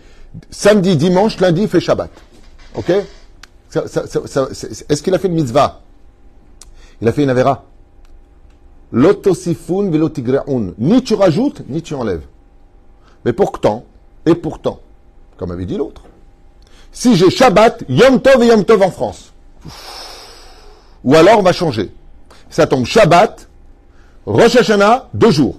[0.51, 2.11] samedi, dimanche, lundi, il fait Shabbat.
[2.75, 2.93] Ok?
[3.75, 5.81] Est-ce qu'il a fait une mitzvah?
[7.01, 7.65] Il a fait une Avera.
[8.93, 10.75] L'otosifun velotigraun.
[10.79, 12.27] Ni tu rajoutes, ni tu enlèves.
[13.25, 13.85] Mais pourtant,
[14.27, 14.81] et pourtant,
[15.37, 16.03] comme avait dit l'autre,
[16.93, 19.33] si j'ai Shabbat, Yom Tov et Yom Tov en France.
[21.05, 21.93] Ou alors on va changer.
[22.51, 23.49] Ça tombe Shabbat,
[24.27, 25.57] Rosh Hashanah, deux jours.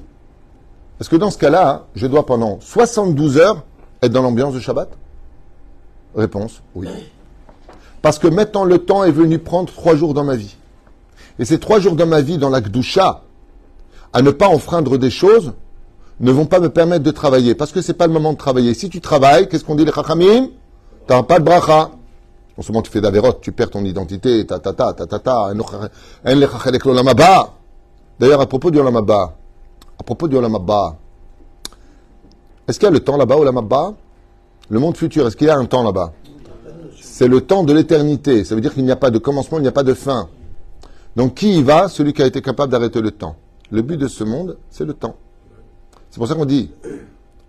[0.99, 3.63] Est-ce que dans ce cas-là, hein, je dois pendant 72 heures
[4.01, 4.89] être dans l'ambiance de Shabbat
[6.15, 6.88] Réponse, oui.
[8.01, 10.56] Parce que maintenant le temps est venu prendre trois jours dans ma vie.
[11.39, 13.23] Et ces trois jours dans ma vie, dans la Gdusha,
[14.13, 15.54] à ne pas enfreindre des choses,
[16.19, 17.56] ne vont pas me permettre de travailler.
[17.56, 18.73] Parce que c'est pas le moment de travailler.
[18.73, 20.49] Si tu travailles, qu'est-ce qu'on dit les chachamim?
[21.08, 21.91] T'as pas de bracha.
[22.62, 25.17] En ce moment, tu fais d'Averot, tu perds ton identité, ta ta ta ta ta
[25.17, 25.52] ta.
[28.19, 29.34] D'ailleurs, à propos du olam haba,
[29.97, 30.95] à propos du olam haba,
[32.67, 33.95] est-ce qu'il y a le temps là-bas, olam haba
[34.69, 36.13] Le monde futur, est-ce qu'il y a un temps là-bas?
[37.02, 38.43] C'est le temps de l'éternité.
[38.43, 40.30] Ça veut dire qu'il n'y a pas de commencement, il n'y a pas de fin.
[41.15, 41.88] Donc qui y va?
[41.88, 43.38] Celui qui a été capable d'arrêter le temps.
[43.71, 45.15] Le but de ce monde, c'est le temps.
[46.12, 46.69] C'est pour ça qu'on dit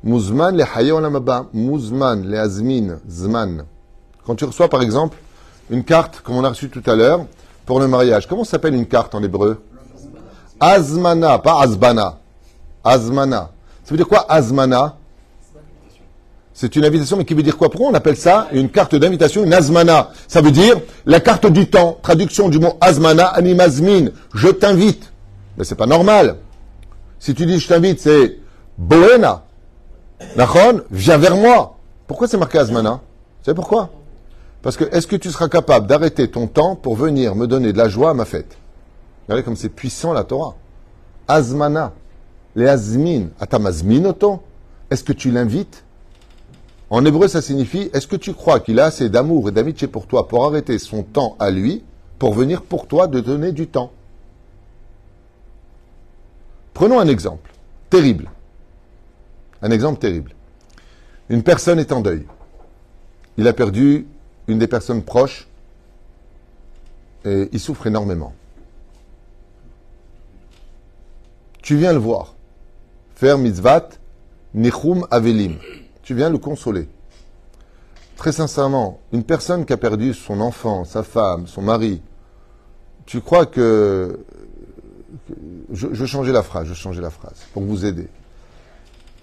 [0.05, 3.67] Muzman le haye olam haba, Muzman le azmin, zman.
[4.27, 5.19] Quand tu reçois par exemple
[5.71, 7.27] une carte, comme on a reçu tout à l'heure,
[7.67, 9.63] pour le mariage, comment s'appelle une carte en hébreu?
[10.61, 12.19] Azmana, pas Azbana.
[12.85, 13.51] Azmana.
[13.85, 14.97] Ça veut dire quoi Azmana?
[16.55, 17.71] C'est une invitation, mais qui veut dire quoi?
[17.71, 20.11] Pourquoi on appelle ça une carte d'invitation, une Azmana?
[20.29, 21.99] Ça veut dire la carte du temps.
[22.03, 24.11] Traduction du mot Azmana, animazmin.
[24.35, 25.13] Je t'invite.
[25.57, 26.37] Mais c'est pas normal.
[27.19, 28.39] Si tu dis je t'invite, c'est
[28.79, 29.45] Boena.
[30.37, 31.77] Nachon, viens vers moi.
[32.07, 32.91] Pourquoi c'est marqué Azmana?
[32.91, 33.91] Vous savez pourquoi?
[34.63, 37.79] Parce que est-ce que tu seras capable d'arrêter ton temps pour venir me donner de
[37.79, 38.57] la joie à ma fête?
[39.27, 40.55] Regardez comme c'est puissant la Torah.
[41.27, 41.93] Azmana.
[42.55, 43.29] Les azmin.
[43.41, 44.41] Atamazmin auto.
[44.91, 45.85] Est-ce que tu l'invites?
[46.91, 50.07] En hébreu, ça signifie est-ce que tu crois qu'il a assez d'amour et d'amitié pour
[50.07, 51.83] toi pour arrêter son temps à lui
[52.19, 53.91] pour venir pour toi de donner du temps?
[56.75, 57.51] Prenons un exemple
[57.91, 58.31] terrible.
[59.61, 60.35] Un exemple terrible.
[61.31, 62.27] Une personne est en deuil.
[63.39, 64.07] Il a perdu
[64.49, 65.47] une des personnes proches
[67.25, 68.35] et il souffre énormément.
[71.63, 72.35] Tu viens le voir.
[73.15, 73.89] Faire mitzvat,
[74.55, 75.59] nichum avelim.
[76.03, 76.89] Tu viens le consoler.
[78.17, 82.03] Très sincèrement, une personne qui a perdu son enfant, sa femme, son mari,
[83.07, 84.25] tu crois que...
[85.73, 88.09] Je, je changer la phrase, je changer la phrase pour vous aider.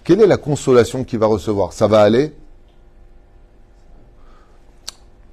[0.04, 1.74] Quelle est la consolation qu'il va recevoir?
[1.74, 2.34] Ça va aller?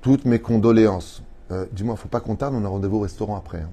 [0.06, 1.20] Toutes mes condoléances.
[1.50, 3.58] Euh, Dis-moi, faut pas qu'on tarde, on a rendez-vous au restaurant après.
[3.58, 3.70] hein.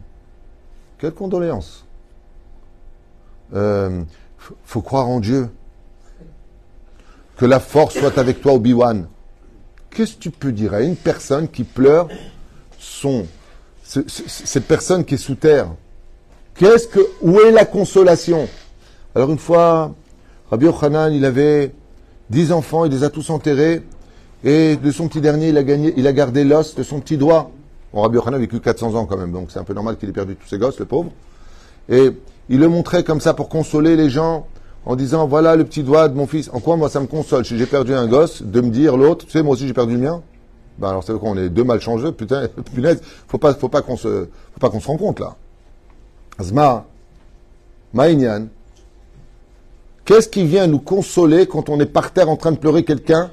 [0.97, 1.85] Quelle condoléances?
[3.53, 4.01] Euh,
[4.65, 5.47] faut croire en Dieu.
[7.37, 9.05] Que la force soit avec toi, Obi-Wan.
[9.91, 12.07] Qu'est-ce que tu peux dire à une personne qui pleure
[12.79, 13.27] son,
[13.83, 15.67] ce- ce- cette personne qui est sous terre?
[16.55, 18.47] Qu'est-ce que, où est la consolation?
[19.13, 19.93] Alors une fois,
[20.49, 21.75] Rabbi Yochanan, il avait
[22.31, 23.83] dix enfants, il les a tous enterrés,
[24.43, 27.17] et de son petit dernier, il a gagné, il a gardé l'os de son petit
[27.17, 27.51] doigt.
[27.93, 30.09] Bon, Rabbi Yochanan a vécu 400 ans quand même, donc c'est un peu normal qu'il
[30.09, 31.11] ait perdu tous ses gosses, le pauvre.
[31.89, 32.11] Et
[32.49, 34.47] il le montrait comme ça pour consoler les gens
[34.85, 36.49] en disant voilà le petit doigt de mon fils.
[36.51, 37.45] En quoi moi ça me console?
[37.45, 39.93] Si j'ai perdu un gosse, de me dire l'autre, tu sais, moi aussi j'ai perdu
[39.93, 40.21] le mien.
[40.77, 43.01] Ben alors c'est quoi On est deux mal changés, putain, punaise.
[43.27, 45.35] Faut pas, faut pas qu'on se, faut pas qu'on se rende compte là.
[46.37, 46.85] Azma,
[47.93, 48.47] Maïnian,
[50.03, 53.31] qu'est-ce qui vient nous consoler quand on est par terre en train de pleurer quelqu'un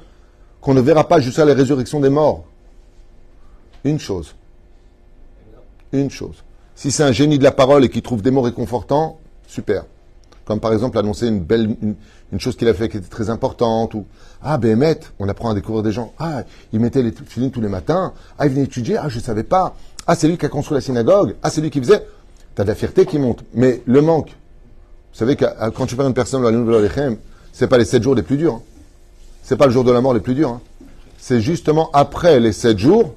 [0.61, 2.45] qu'on ne verra pas jusqu'à la résurrection des morts
[3.83, 4.35] Une chose.
[5.91, 6.43] Une chose.
[6.75, 9.85] Si c'est un génie de la parole et qui trouve des mots réconfortants, super.
[10.45, 13.93] Comme par exemple annoncer une belle, une, chose qu'il a fait qui était très importante,
[13.93, 14.05] ou
[14.41, 16.13] ah Béhémet, on apprend à découvrir des gens.
[16.17, 18.13] Ah, il mettait les filines tous les matins.
[18.39, 18.97] Ah, il venait étudier.
[18.97, 19.75] Ah, je savais pas.
[20.07, 21.35] Ah, c'est lui qui a construit la synagogue.
[21.43, 22.05] Ah, c'est lui qui faisait.
[22.55, 23.43] T'as de la fierté qui monte.
[23.53, 24.29] Mais le manque.
[24.29, 27.17] Vous savez que euh, quand tu perds une personne dans la nouvelle Olechem,
[27.53, 28.55] c'est pas les sept jours les plus durs.
[28.55, 28.61] hein.
[29.43, 30.49] C'est pas le jour de la mort les plus durs.
[30.49, 30.61] hein.
[31.17, 33.13] C'est justement après les sept jours,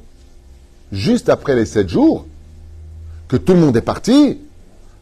[0.92, 2.26] juste après les sept jours,
[3.28, 4.40] que tout le monde est parti,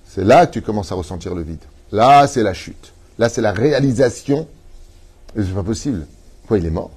[0.06, 1.62] c'est là que tu commences à ressentir le vide.
[1.90, 2.92] Là, c'est la chute.
[3.18, 4.46] Là, c'est la réalisation.
[5.34, 6.06] C'est pas possible.
[6.46, 6.90] Quoi, il est mort?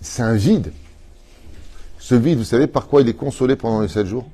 [0.00, 0.72] C'est un vide.
[1.98, 4.26] Ce vide, vous savez par quoi il est consolé pendant les sept jours?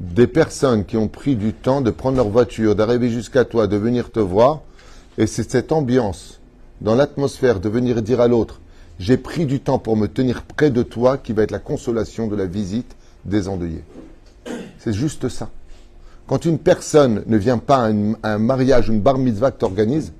[0.00, 3.76] Des personnes qui ont pris du temps de prendre leur voiture, d'arriver jusqu'à toi, de
[3.76, 4.62] venir te voir.
[5.16, 6.39] Et c'est cette ambiance,
[6.80, 8.60] dans l'atmosphère, de venir dire à l'autre,
[8.98, 12.26] j'ai pris du temps pour me tenir près de toi, qui va être la consolation
[12.26, 13.84] de la visite des endeuillés.
[14.78, 15.50] C'est juste ça.
[16.26, 17.88] Quand une personne ne vient pas
[18.22, 20.12] à un, mariage, une bar mitzvah que tu organises,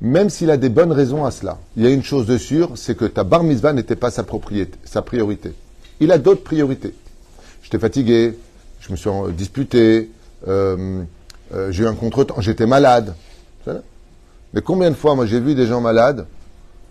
[0.00, 2.72] même s'il a des bonnes raisons à cela, il y a une chose de sûre,
[2.74, 5.52] c'est que ta bar mitzvah n'était pas sa, priorité.
[6.00, 6.94] Il a d'autres priorités.
[7.62, 8.36] J'étais fatigué,
[8.80, 10.10] je me suis disputé,
[10.48, 11.04] euh,
[11.54, 13.14] euh, j'ai eu un contretemps, j'étais malade.
[14.54, 16.26] Mais combien de fois, moi, j'ai vu des gens malades,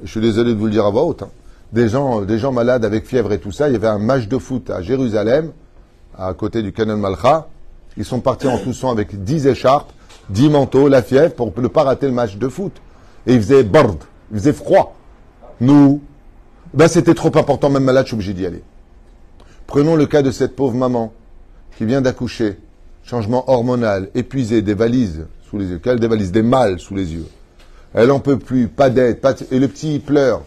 [0.04, 1.30] je suis désolé de vous le dire à voix haute, hein,
[1.72, 4.28] des, gens, des gens malades avec fièvre et tout ça, il y avait un match
[4.28, 5.54] de foot à Jérusalem,
[6.18, 7.48] à côté du Canon Malcha,
[7.96, 9.92] ils sont partis en toussant avec 10 écharpes,
[10.30, 12.74] 10 manteaux, la fièvre, pour ne pas rater le match de foot.
[13.26, 13.96] Et il faisait bord,
[14.32, 14.98] il faisait froid.
[15.62, 16.02] Nous,
[16.74, 18.64] ben c'était trop important, même malade, je suis obligé d'y aller.
[19.68, 21.14] Prenons le cas de cette pauvre maman
[21.78, 22.58] qui vient d'accoucher,
[23.04, 25.80] changement hormonal, épuisée, des valises sous les yeux.
[25.80, 26.34] Quelles des valises?
[26.34, 27.26] Des mâles sous les yeux.
[27.94, 30.42] Elle en peut plus, pas d'aide, pas et le petit il pleure.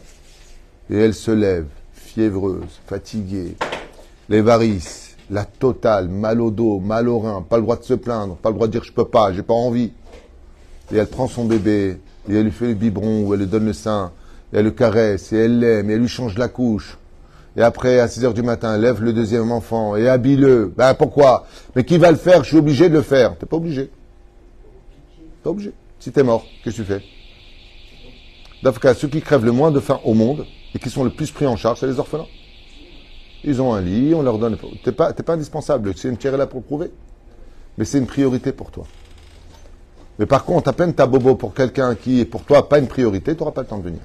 [0.90, 3.56] Et elle se lève, fiévreuse, fatiguée,
[4.28, 7.94] les varices, la totale, mal au dos, mal au rein, pas le droit de se
[7.94, 9.92] plaindre, pas le droit de dire je peux pas, j'ai pas envie.
[10.92, 13.66] Et elle prend son bébé, et elle lui fait le biberon, ou elle lui donne
[13.66, 14.12] le sein,
[14.52, 16.98] et elle le caresse, et elle l'aime, et elle lui change la couche.
[17.56, 20.72] Et après, à 6 heures du matin, elle lève le deuxième enfant, et habille-le.
[20.76, 21.46] Ben pourquoi?
[21.74, 22.44] Mais qui va le faire?
[22.44, 23.36] Je suis obligé de le faire.
[23.36, 23.90] T'es pas obligé.
[25.42, 25.72] Pas obligé.
[25.98, 27.02] Si t'es mort, qu'est-ce que tu fais?
[28.62, 31.30] D'Afrique, ceux qui crèvent le moins de faim au monde, et qui sont le plus
[31.30, 32.26] pris en charge, c'est les orphelins.
[33.44, 34.56] Ils ont un lit, on leur donne.
[34.84, 35.92] T'es pas, pas indispensable.
[35.96, 36.90] C'est une là pour prouver.
[37.78, 38.84] Mais c'est une priorité pour toi.
[40.18, 42.88] Mais par contre, à peine ta bobo pour quelqu'un qui est pour toi pas une
[42.88, 44.00] priorité, tu n'auras pas le temps de venir.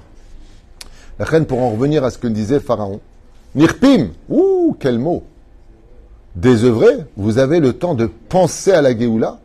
[1.17, 2.99] La reine, pour en revenir à ce que disait Pharaon,
[3.55, 5.23] Nirpim, ouh, quel mot
[6.35, 9.39] Désœuvré, vous avez le temps de penser à la Géoula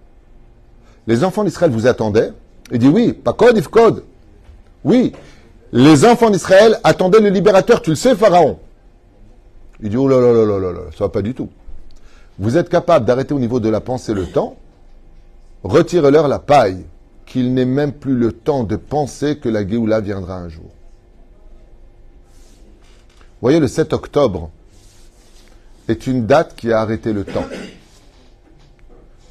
[1.07, 2.33] Les enfants d'Israël vous attendaient.
[2.71, 4.05] Il dit oui, pas code, if code.
[4.87, 5.13] Oui,
[5.73, 8.57] les enfants d'Israël attendaient le libérateur, tu le sais, Pharaon.
[9.83, 11.51] Il dit oh là là là là là là, ça va pas du tout.
[12.39, 14.57] Vous êtes capable d'arrêter au niveau de la pensée le temps,
[15.65, 16.85] retirez-leur la paille,
[17.27, 20.71] qu'il n'ait même plus le temps de penser que la Géoula viendra un jour.
[23.43, 24.51] Voyez, le 7 octobre
[25.89, 27.47] est une date qui a arrêté le temps.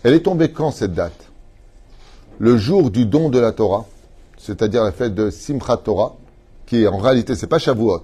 [0.03, 1.29] Elle est tombée quand cette date?
[2.39, 3.85] Le jour du don de la Torah,
[4.45, 6.15] c'est-à-dire la fête de Simchat Torah,
[6.65, 8.03] qui en réalité, c'est pas Shavuot,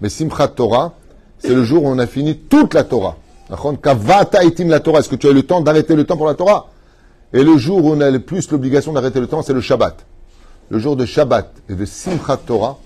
[0.00, 0.94] mais Simchat Torah,
[1.38, 3.16] c'est le jour où on a fini toute la Torah.
[3.82, 5.00] Kavata la Torah.
[5.00, 6.70] Est-ce que tu as eu le temps d'arrêter le temps pour la Torah?
[7.32, 10.04] Et le jour où on a le plus l'obligation d'arrêter le temps, c'est le Shabbat.
[10.70, 12.78] Le jour de Shabbat et de Simchat Torah,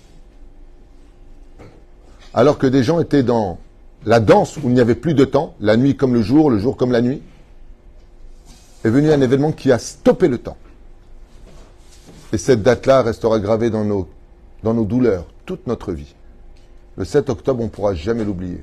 [2.34, 3.58] alors que des gens étaient dans
[4.04, 6.58] la danse où il n'y avait plus de temps, la nuit comme le jour, le
[6.58, 7.22] jour comme la nuit,
[8.84, 10.56] est venu un événement qui a stoppé le temps.
[12.32, 16.14] Et cette date-là restera gravée dans nos, douleurs toute notre vie.
[16.96, 18.62] Le 7 octobre, on ne pourra jamais l'oublier.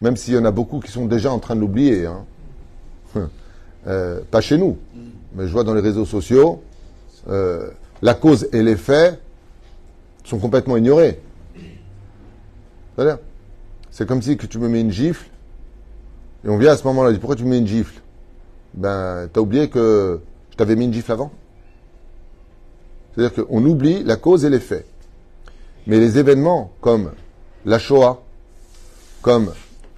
[0.00, 2.06] Même s'il y en a beaucoup qui sont déjà en train de l'oublier.
[2.06, 2.24] Hein.
[3.88, 4.78] Euh, pas chez nous,
[5.34, 6.62] mais je vois dans les réseaux sociaux,
[7.28, 7.68] euh,
[8.00, 9.20] la cause et les faits
[10.22, 11.20] sont complètement ignorés.
[13.90, 15.28] C'est comme si tu me mets une gifle,
[16.44, 18.00] et on vient à ce moment-là, pourquoi tu me mets une gifle?
[18.74, 20.20] Ben, t'as oublié que
[20.52, 21.32] je t'avais mis une gifle avant?
[23.14, 24.86] C'est-à-dire qu'on oublie la cause et les faits.
[25.86, 27.12] Mais les événements comme
[27.64, 28.22] la Shoah,
[29.20, 29.52] comme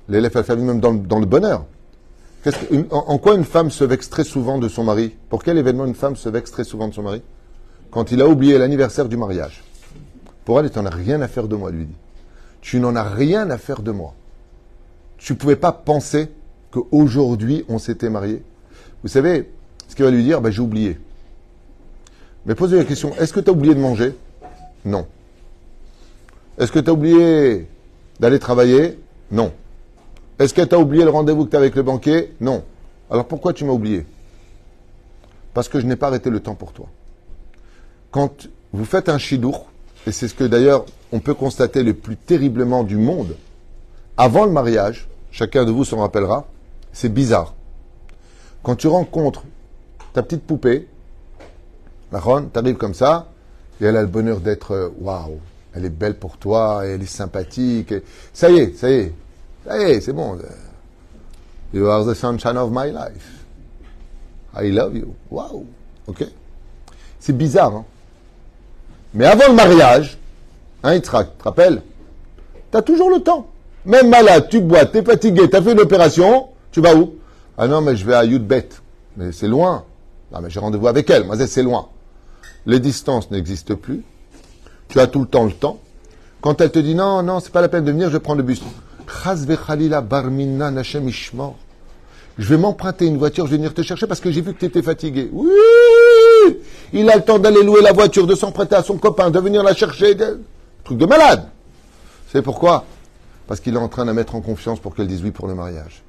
[0.08, 1.64] l'élève alphabet, même dans, le- dans le bonheur.
[2.90, 5.14] En quoi une femme se vexe très souvent de son mari?
[5.30, 7.22] Pour quel événement une femme se vexe très souvent de son mari?
[7.90, 9.62] Quand il a oublié l'anniversaire du mariage.
[10.44, 11.96] Pour elle, tu n'en as rien à faire de moi, lui dit.
[12.60, 14.14] Tu n'en as rien à faire de moi.
[15.16, 16.28] Tu ne pouvais pas penser
[16.70, 18.42] qu'aujourd'hui, on s'était marié.
[19.02, 19.50] Vous savez,
[19.88, 20.98] ce qu'il va lui dire, ben, j'ai oublié.
[22.46, 24.14] Mais posez la question, est-ce que tu as oublié de manger?
[24.84, 25.06] Non.
[26.58, 27.66] Est-ce que tu as oublié
[28.20, 28.98] d'aller travailler?
[29.30, 29.52] Non.
[30.38, 32.34] Est-ce que tu as oublié le rendez-vous que tu as avec le banquier?
[32.40, 32.62] Non.
[33.10, 34.04] Alors pourquoi tu m'as oublié?
[35.54, 36.86] Parce que je n'ai pas arrêté le temps pour toi.
[38.10, 39.66] Quand vous faites un chidour,
[40.06, 43.36] et c'est ce que d'ailleurs on peut constater le plus terriblement du monde,
[44.16, 46.46] avant le mariage, chacun de vous s'en rappellera,
[46.92, 47.54] c'est bizarre.
[48.62, 49.44] Quand tu rencontres
[50.12, 50.88] ta petite poupée,
[52.18, 53.28] ronde, t'arrives comme ça,
[53.80, 55.38] et elle a le bonheur d'être, euh, waouh,
[55.74, 57.94] elle est belle pour toi, et elle est sympathique.
[58.32, 59.12] Ça y est, ça y est,
[59.66, 60.38] ça y est, c'est bon.
[61.72, 63.44] You are the sunshine of my life.
[64.56, 65.14] I love you.
[65.30, 65.66] Waouh,
[66.06, 66.24] ok.
[67.18, 67.84] C'est bizarre, hein.
[69.14, 70.18] Mais avant le mariage,
[70.82, 71.82] hein, Yitzhak, tu te rappelles
[72.70, 73.46] T'as toujours le temps.
[73.86, 77.14] Même malade, tu bois, t'es fatigué, t'as fait une opération, tu vas où?
[77.56, 78.68] Ah non, mais je vais à Yudbet.
[79.16, 79.84] Mais c'est loin.
[80.32, 81.24] Non, mais j'ai rendez-vous avec elle.
[81.24, 81.88] Moi, c'est loin.
[82.66, 84.02] Les distances n'existent plus.
[84.88, 85.78] Tu as tout le temps le temps.
[86.40, 88.44] Quand elle te dit non, non, c'est pas la peine de venir, je prendre le
[88.44, 88.62] bus.
[92.36, 94.58] Je vais m'emprunter une voiture, je vais venir te chercher parce que j'ai vu que
[94.58, 95.28] tu étais fatigué.
[95.32, 95.48] Oui
[96.92, 99.62] Il a le temps d'aller louer la voiture, de s'emprunter à son copain, de venir
[99.62, 100.16] la chercher.
[100.84, 101.48] Truc de malade.
[102.30, 102.84] C'est pourquoi?
[103.46, 105.46] Parce qu'il est en train de la mettre en confiance pour qu'elle dise oui pour
[105.48, 106.02] le mariage.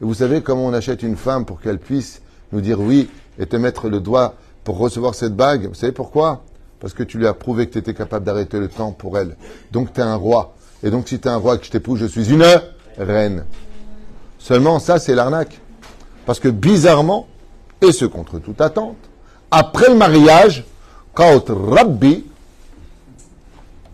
[0.00, 2.20] Et vous savez comment on achète une femme pour qu'elle puisse
[2.52, 4.34] nous dire oui et te mettre le doigt
[4.68, 6.42] pour recevoir cette bague Vous savez pourquoi?
[6.78, 9.34] Parce que tu lui as prouvé que tu étais capable d'arrêter le temps pour elle.
[9.72, 10.56] Donc tu es un roi.
[10.82, 12.44] Et donc si tu es un roi et que je t'épouse, je suis une
[12.98, 13.46] reine.
[14.38, 15.58] Seulement ça, c'est l'arnaque.
[16.26, 17.28] Parce que bizarrement,
[17.80, 18.98] et ce contre toute attente,
[19.50, 20.66] après le mariage,
[21.14, 22.26] quand Rabbi,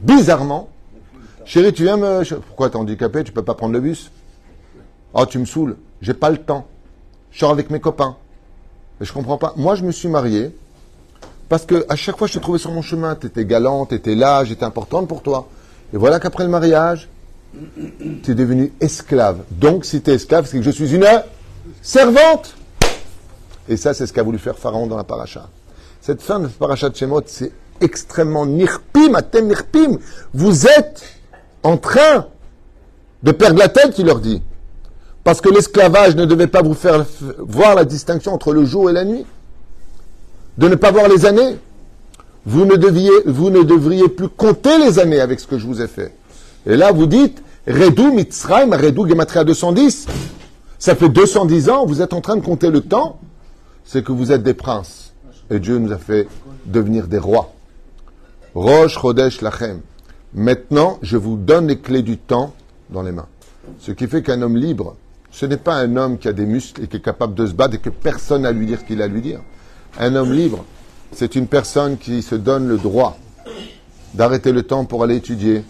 [0.00, 0.70] bizarrement,
[1.44, 2.24] chérie, tu viens me...
[2.48, 4.10] Pourquoi t'es handicapé Tu peux pas prendre le bus?
[5.12, 5.76] Oh, tu me saoules.
[6.02, 6.66] J'ai pas le temps.
[7.30, 8.16] Je sors avec mes copains.
[8.98, 9.52] Mais je comprends pas.
[9.56, 10.50] Moi, je me suis marié
[11.48, 13.14] parce que à chaque fois, je te trouvais sur mon chemin.
[13.14, 15.48] Tu étais galante, tu étais là, j'étais importante pour toi.
[15.92, 17.08] Et voilà qu'après le mariage,
[18.22, 19.38] tu es devenu esclave.
[19.50, 21.06] Donc, si tu es esclave, c'est que je suis une
[21.82, 22.54] servante.
[23.68, 25.48] Et ça, c'est ce qu'a voulu faire Pharaon dans la paracha.
[26.00, 29.98] Cette fin de paracha de Shemot, c'est extrêmement nirpim, atem nirpim.
[30.34, 31.02] Vous êtes
[31.62, 32.26] en train
[33.22, 34.42] de perdre la tête, il leur dit.
[35.22, 37.06] Parce que l'esclavage ne devait pas vous faire
[37.38, 39.24] voir la distinction entre le jour et la nuit.
[40.58, 41.56] De ne pas voir les années.
[42.46, 45.80] Vous ne, deviez, vous ne devriez plus compter les années avec ce que je vous
[45.80, 46.14] ai fait.
[46.66, 50.06] Et là, vous dites, Redou Mitzrayim, Redou Gematria 210.
[50.78, 53.18] Ça fait 210 ans, vous êtes en train de compter le temps.
[53.84, 55.12] C'est que vous êtes des princes.
[55.50, 56.28] Et Dieu nous a fait
[56.66, 57.52] devenir des rois.
[58.54, 59.80] Rosh Chodesh Lachem.
[60.34, 62.54] Maintenant, je vous donne les clés du temps
[62.90, 63.28] dans les mains.
[63.78, 64.96] Ce qui fait qu'un homme libre,
[65.30, 67.52] ce n'est pas un homme qui a des muscles et qui est capable de se
[67.52, 69.40] battre et que personne à lui dire qu'il a à lui dire.
[69.98, 70.64] Un homme libre,
[71.12, 73.16] c'est une personne qui se donne le droit
[74.14, 75.64] d'arrêter le temps pour aller étudier,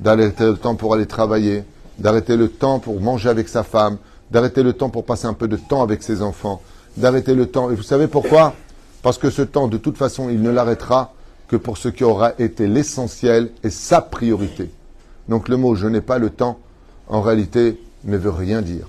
[0.00, 1.64] d'arrêter le temps pour aller travailler,
[1.98, 3.96] d'arrêter le temps pour manger avec sa femme,
[4.30, 6.60] d'arrêter le temps pour passer un peu de temps avec ses enfants,
[6.98, 7.70] d'arrêter le temps.
[7.70, 8.54] Et vous savez pourquoi?
[9.02, 11.14] Parce que ce temps, de toute façon, il ne l'arrêtera
[11.48, 14.70] que pour ce qui aura été l'essentiel et sa priorité.
[15.28, 16.58] Donc le mot je n'ai pas le temps,
[17.08, 18.86] en réalité, ne veut rien dire.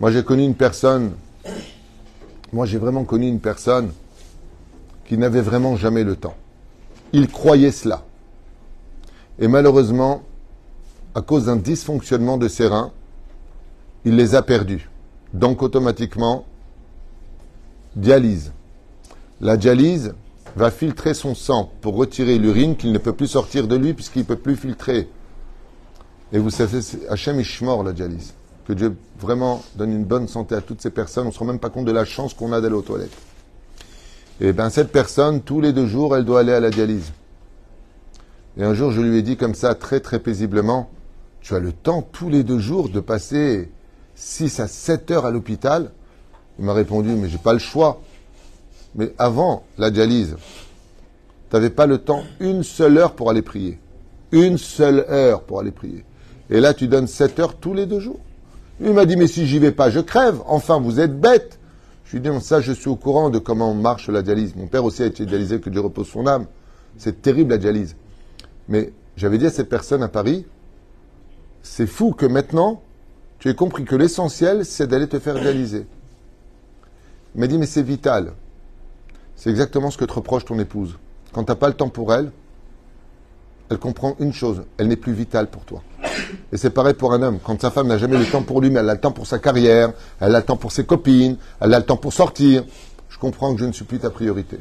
[0.00, 1.12] Moi, j'ai connu une personne,
[2.56, 3.92] moi, j'ai vraiment connu une personne
[5.04, 6.36] qui n'avait vraiment jamais le temps.
[7.12, 8.02] Il croyait cela.
[9.38, 10.22] Et malheureusement,
[11.14, 12.92] à cause d'un dysfonctionnement de ses reins,
[14.06, 14.88] il les a perdus.
[15.34, 16.46] Donc, automatiquement,
[17.94, 18.52] dialyse.
[19.42, 20.14] La dialyse
[20.56, 24.20] va filtrer son sang pour retirer l'urine qu'il ne peut plus sortir de lui puisqu'il
[24.20, 25.10] ne peut plus filtrer.
[26.32, 28.32] Et vous savez, Hachem Ishmor, la dialyse.
[28.66, 31.24] Que Dieu vraiment donne une bonne santé à toutes ces personnes.
[31.24, 33.16] On ne se rend même pas compte de la chance qu'on a d'aller aux toilettes.
[34.40, 37.12] Et bien, cette personne, tous les deux jours, elle doit aller à la dialyse.
[38.58, 40.90] Et un jour, je lui ai dit comme ça, très très paisiblement,
[41.40, 43.70] tu as le temps tous les deux jours de passer
[44.16, 45.92] 6 à 7 heures à l'hôpital?
[46.58, 48.00] Il m'a répondu, mais j'ai pas le choix.
[48.94, 50.36] Mais avant la dialyse,
[51.50, 53.78] tu n'avais pas le temps une seule heure pour aller prier.
[54.32, 56.04] Une seule heure pour aller prier.
[56.50, 58.20] Et là, tu donnes 7 heures tous les deux jours.
[58.80, 60.40] Il m'a dit, mais si j'y vais pas, je crève.
[60.46, 61.58] Enfin, vous êtes bête.
[62.04, 64.54] Je lui ai dit, ça, je suis au courant de comment marche la dialyse.
[64.54, 66.46] Mon père aussi a été dialysé, que Dieu repose son âme.
[66.96, 67.96] C'est terrible la dialyse.
[68.68, 70.46] Mais j'avais dit à cette personne à Paris,
[71.62, 72.82] c'est fou que maintenant,
[73.38, 75.86] tu aies compris que l'essentiel, c'est d'aller te faire dialyser.
[77.34, 78.32] Il m'a dit, mais c'est vital.
[79.34, 80.98] C'est exactement ce que te reproche ton épouse.
[81.32, 82.30] Quand tu n'as pas le temps pour elle,
[83.68, 85.82] elle comprend une chose, elle n'est plus vitale pour toi.
[86.52, 87.38] Et c'est pareil pour un homme.
[87.42, 89.26] Quand sa femme n'a jamais le temps pour lui, mais elle a le temps pour
[89.26, 92.64] sa carrière, elle a le temps pour ses copines, elle a le temps pour sortir,
[93.08, 94.58] je comprends que je ne suis plus ta priorité.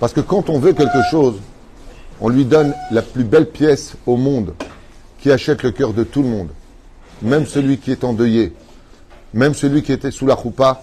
[0.00, 1.36] Parce que quand on veut quelque chose,
[2.20, 4.54] on lui donne la plus belle pièce au monde,
[5.18, 6.48] qui achète le cœur de tout le monde,
[7.20, 8.52] même celui qui est endeuillé,
[9.34, 10.82] même celui qui était sous la roupa,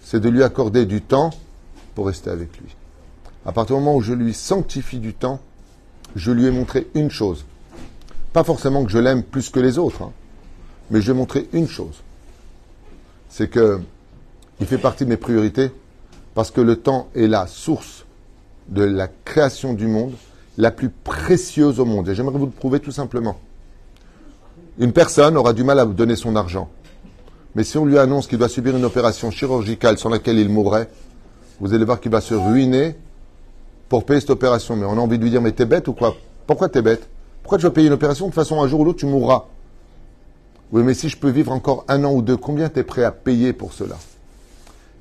[0.00, 1.30] c'est de lui accorder du temps
[1.94, 2.74] pour rester avec lui.
[3.46, 5.40] À partir du moment où je lui sanctifie du temps,
[6.16, 7.44] je lui ai montré une chose.
[8.32, 10.12] Pas forcément que je l'aime plus que les autres, hein,
[10.90, 12.02] mais je ai montré une chose.
[13.28, 13.80] C'est que
[14.60, 15.70] il fait partie de mes priorités
[16.34, 18.04] parce que le temps est la source
[18.68, 20.14] de la création du monde
[20.56, 22.08] la plus précieuse au monde.
[22.08, 23.38] Et j'aimerais vous le prouver tout simplement.
[24.78, 26.70] Une personne aura du mal à vous donner son argent.
[27.54, 30.88] Mais si on lui annonce qu'il doit subir une opération chirurgicale sur laquelle il mourrait,
[31.60, 32.96] vous allez voir qu'il va se ruiner
[33.88, 34.76] pour payer cette opération.
[34.76, 36.16] Mais on a envie de lui dire, mais t'es bête ou quoi?
[36.46, 37.08] Pourquoi t'es bête?
[37.42, 39.44] Pourquoi tu vas payer une opération De toute façon, un jour ou l'autre, tu mourras.
[40.72, 43.04] Oui, mais si je peux vivre encore un an ou deux, combien tu es prêt
[43.04, 43.96] à payer pour cela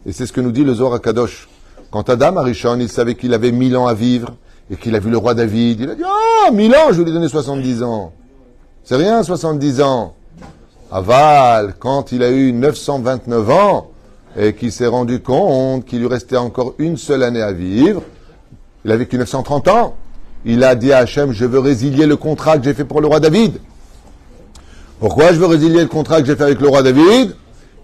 [0.06, 1.48] Et c'est ce que nous dit le Zohar Kadosh.
[1.92, 4.36] Quand Adam Arishon, il savait qu'il avait mille ans à vivre
[4.70, 7.06] et qu'il a vu le roi David, il a dit, oh, mille ans, je vais
[7.06, 8.12] lui donner 70 ans.
[8.84, 10.14] C'est rien, 70 ans.
[10.92, 13.92] Aval, quand il a eu 929 ans
[14.38, 18.02] et qu'il s'est rendu compte qu'il lui restait encore une seule année à vivre,
[18.84, 19.96] il a vécu 930 ans.
[20.46, 23.08] Il a dit à Hachem, je veux résilier le contrat que j'ai fait pour le
[23.08, 23.60] roi David.
[25.00, 27.36] Pourquoi je veux résilier le contrat que j'ai fait avec le roi David?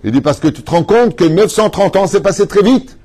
[0.04, 2.98] Il dit parce que tu te rends compte que 930 ans s'est passé très vite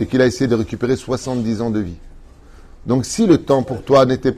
[0.00, 1.96] et qu'il a essayé de récupérer 70 ans de vie.
[2.86, 4.36] Donc si le temps pour toi n'était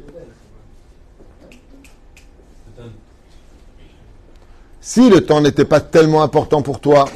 [4.80, 7.08] si le temps n'était pas tellement important pour toi,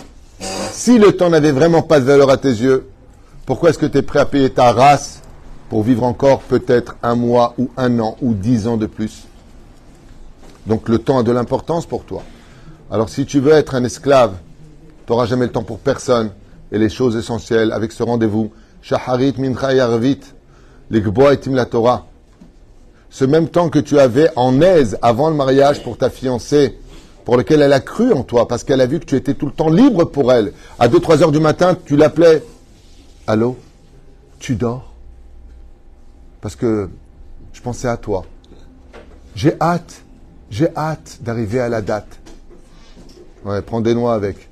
[0.72, 2.88] si le temps n'avait vraiment pas de valeur à tes yeux,
[3.46, 5.19] pourquoi est-ce que tu es prêt à payer ta race
[5.70, 9.22] pour vivre encore peut-être un mois ou un an ou dix ans de plus
[10.66, 12.22] Donc le temps a de l'importance pour toi.
[12.90, 14.34] Alors si tu veux être un esclave,
[15.06, 16.32] tu n'auras jamais le temps pour personne.
[16.72, 18.52] Et les choses essentielles avec ce rendez-vous,
[18.82, 20.20] Shaharit Mincha Yarvit,
[20.90, 22.06] les Gboa la Torah.
[23.08, 26.78] Ce même temps que tu avais en aise avant le mariage pour ta fiancée,
[27.24, 29.46] pour lequel elle a cru en toi, parce qu'elle a vu que tu étais tout
[29.46, 30.52] le temps libre pour elle.
[30.78, 32.42] À 2-3 heures du matin, tu l'appelais.
[33.26, 33.56] Allô
[34.38, 34.89] Tu dors?
[36.40, 36.88] Parce que
[37.52, 38.24] je pensais à toi.
[39.34, 40.02] J'ai hâte,
[40.50, 42.18] j'ai hâte d'arriver à la date.
[43.44, 44.48] Ouais, prends des noix avec.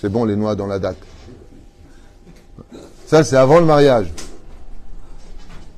[0.00, 0.96] C'est bon, les noix dans la date.
[3.06, 4.06] Ça, c'est avant le mariage.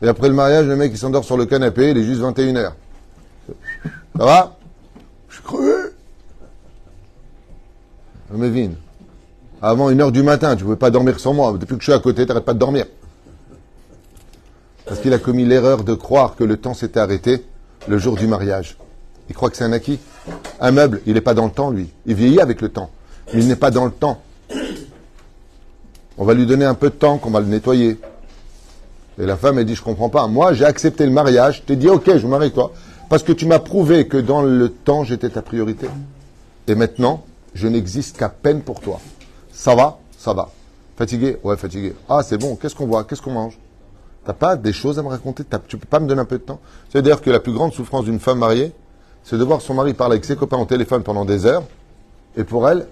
[0.02, 2.72] Et après le mariage, le mec, il s'endort sur le canapé, il est juste 21h.
[4.16, 4.56] Ça va?
[5.28, 5.72] Je suis crevé.
[8.30, 8.74] Mévine.
[9.62, 11.56] Avant une heure du matin, tu ne pouvais pas dormir sans moi.
[11.58, 12.86] Depuis que je suis à côté, tu n'arrêtes pas de dormir.
[14.86, 17.44] Parce qu'il a commis l'erreur de croire que le temps s'était arrêté
[17.88, 18.76] le jour du mariage.
[19.28, 19.98] Il croit que c'est un acquis.
[20.60, 21.90] Un meuble, il n'est pas dans le temps, lui.
[22.06, 22.90] Il vieillit avec le temps.
[23.32, 24.20] Mais il n'est pas dans le temps.
[26.18, 27.98] On va lui donner un peu de temps, qu'on va le nettoyer.
[29.18, 30.26] Et la femme, elle dit, je comprends pas.
[30.26, 31.58] Moi, j'ai accepté le mariage.
[31.58, 32.72] Je t'ai dit, ok, je me marie avec toi.
[33.08, 35.88] Parce que tu m'as prouvé que dans le temps, j'étais ta priorité.
[36.66, 37.24] Et maintenant,
[37.54, 39.00] je n'existe qu'à peine pour toi.
[39.52, 39.98] Ça va?
[40.18, 40.50] Ça va.
[40.96, 41.38] Fatigué?
[41.42, 41.94] Ouais, fatigué.
[42.08, 42.56] Ah, c'est bon.
[42.56, 43.58] Qu'est-ce qu'on voit Qu'est-ce qu'on mange?
[44.24, 46.44] T'as pas des choses à me raconter Tu peux pas me donner un peu de
[46.44, 46.60] temps
[46.90, 48.72] C'est d'ailleurs que la plus grande souffrance d'une femme mariée,
[49.22, 51.64] c'est de voir son mari parler avec ses copains au téléphone pendant des heures,
[52.36, 52.86] et pour elle,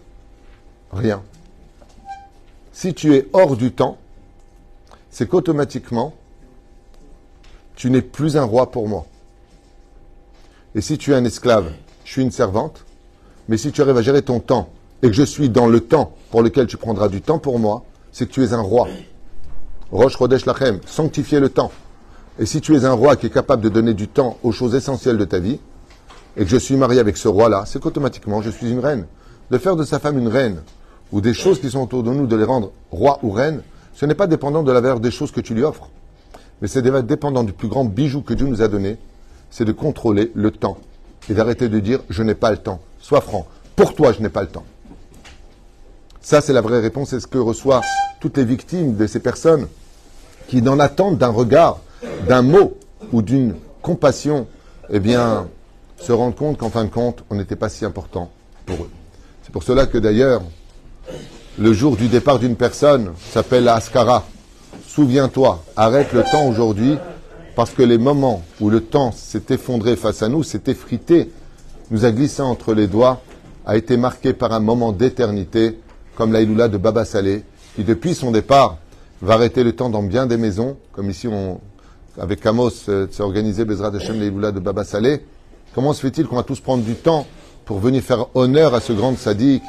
[0.92, 1.22] rien.
[2.72, 3.98] Si tu es hors du temps,
[5.10, 6.14] c'est qu'automatiquement,
[7.76, 9.06] tu n'es plus un roi pour moi.
[10.74, 11.70] Et si tu es un esclave,
[12.04, 12.84] je suis une servante,
[13.48, 14.70] mais si tu arrives à gérer ton temps
[15.02, 17.84] et que je suis dans le temps pour lequel tu prendras du temps pour moi,
[18.10, 18.88] c'est que tu es un roi.
[19.92, 21.70] Roche Rodesh Lachem, sanctifier le temps.
[22.38, 24.74] Et si tu es un roi qui est capable de donner du temps aux choses
[24.74, 25.60] essentielles de ta vie,
[26.38, 29.04] et que je suis marié avec ce roi-là, c'est qu'automatiquement je suis une reine.
[29.50, 30.62] De faire de sa femme une reine,
[31.12, 33.60] ou des choses qui sont autour de nous, de les rendre roi ou reine,
[33.92, 35.90] ce n'est pas dépendant de la valeur des choses que tu lui offres,
[36.62, 38.96] mais c'est dépendant du plus grand bijou que Dieu nous a donné,
[39.50, 40.78] c'est de contrôler le temps
[41.28, 42.80] et d'arrêter de dire je n'ai pas le temps.
[42.98, 43.46] Sois franc.
[43.76, 44.64] Pour toi, je n'ai pas le temps.
[46.22, 47.10] Ça, c'est la vraie réponse.
[47.10, 47.82] C'est ce que reçoivent
[48.20, 49.66] toutes les victimes de ces personnes
[50.52, 51.78] qui, dans l'attente d'un regard,
[52.28, 52.76] d'un mot
[53.10, 54.46] ou d'une compassion,
[54.90, 55.48] eh bien,
[55.98, 58.30] se rendent compte qu'en fin de compte, on n'était pas si important
[58.66, 58.90] pour eux.
[59.42, 60.42] C'est pour cela que d'ailleurs,
[61.58, 64.26] le jour du départ d'une personne s'appelle la Askara.
[64.86, 66.98] Souviens-toi, arrête le temps aujourd'hui,
[67.56, 71.30] parce que les moments où le temps s'est effondré face à nous, s'est effrité,
[71.90, 73.22] nous a glissé entre les doigts,
[73.64, 75.78] a été marqué par un moment d'éternité,
[76.14, 77.42] comme l'Aïloula de Baba Salé,
[77.74, 78.76] qui depuis son départ
[79.26, 81.28] va arrêter le temps dans bien des maisons, comme ici
[82.18, 85.24] avec Kamos, euh, s'est organisé Bezrat Hashem l'Aïloula de Baba Salé.
[85.74, 87.26] Comment se fait-il qu'on va tous prendre du temps
[87.64, 89.62] pour venir faire honneur à ce grand sadique,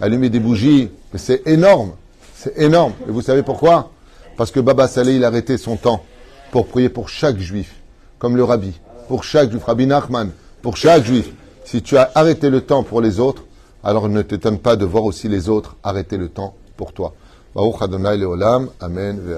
[0.00, 0.90] allumer des bougies?
[1.12, 1.92] Mais c'est énorme,
[2.34, 2.92] c'est énorme.
[3.08, 3.90] Et vous savez pourquoi?
[4.36, 6.02] Parce que Baba Salé, il a arrêté son temps
[6.50, 7.76] pour prier pour chaque juif,
[8.18, 8.78] comme le rabbi,
[9.08, 10.30] pour chaque juif, Rabbi Nachman,
[10.62, 11.30] pour chaque juif.
[11.64, 13.44] Si tu as arrêté le temps pour les autres,
[13.84, 17.14] alors ne t'étonne pas de voir aussi les autres arrêter le temps pour toi.
[17.56, 19.36] Baruch Adonai Leolam, Amen ve.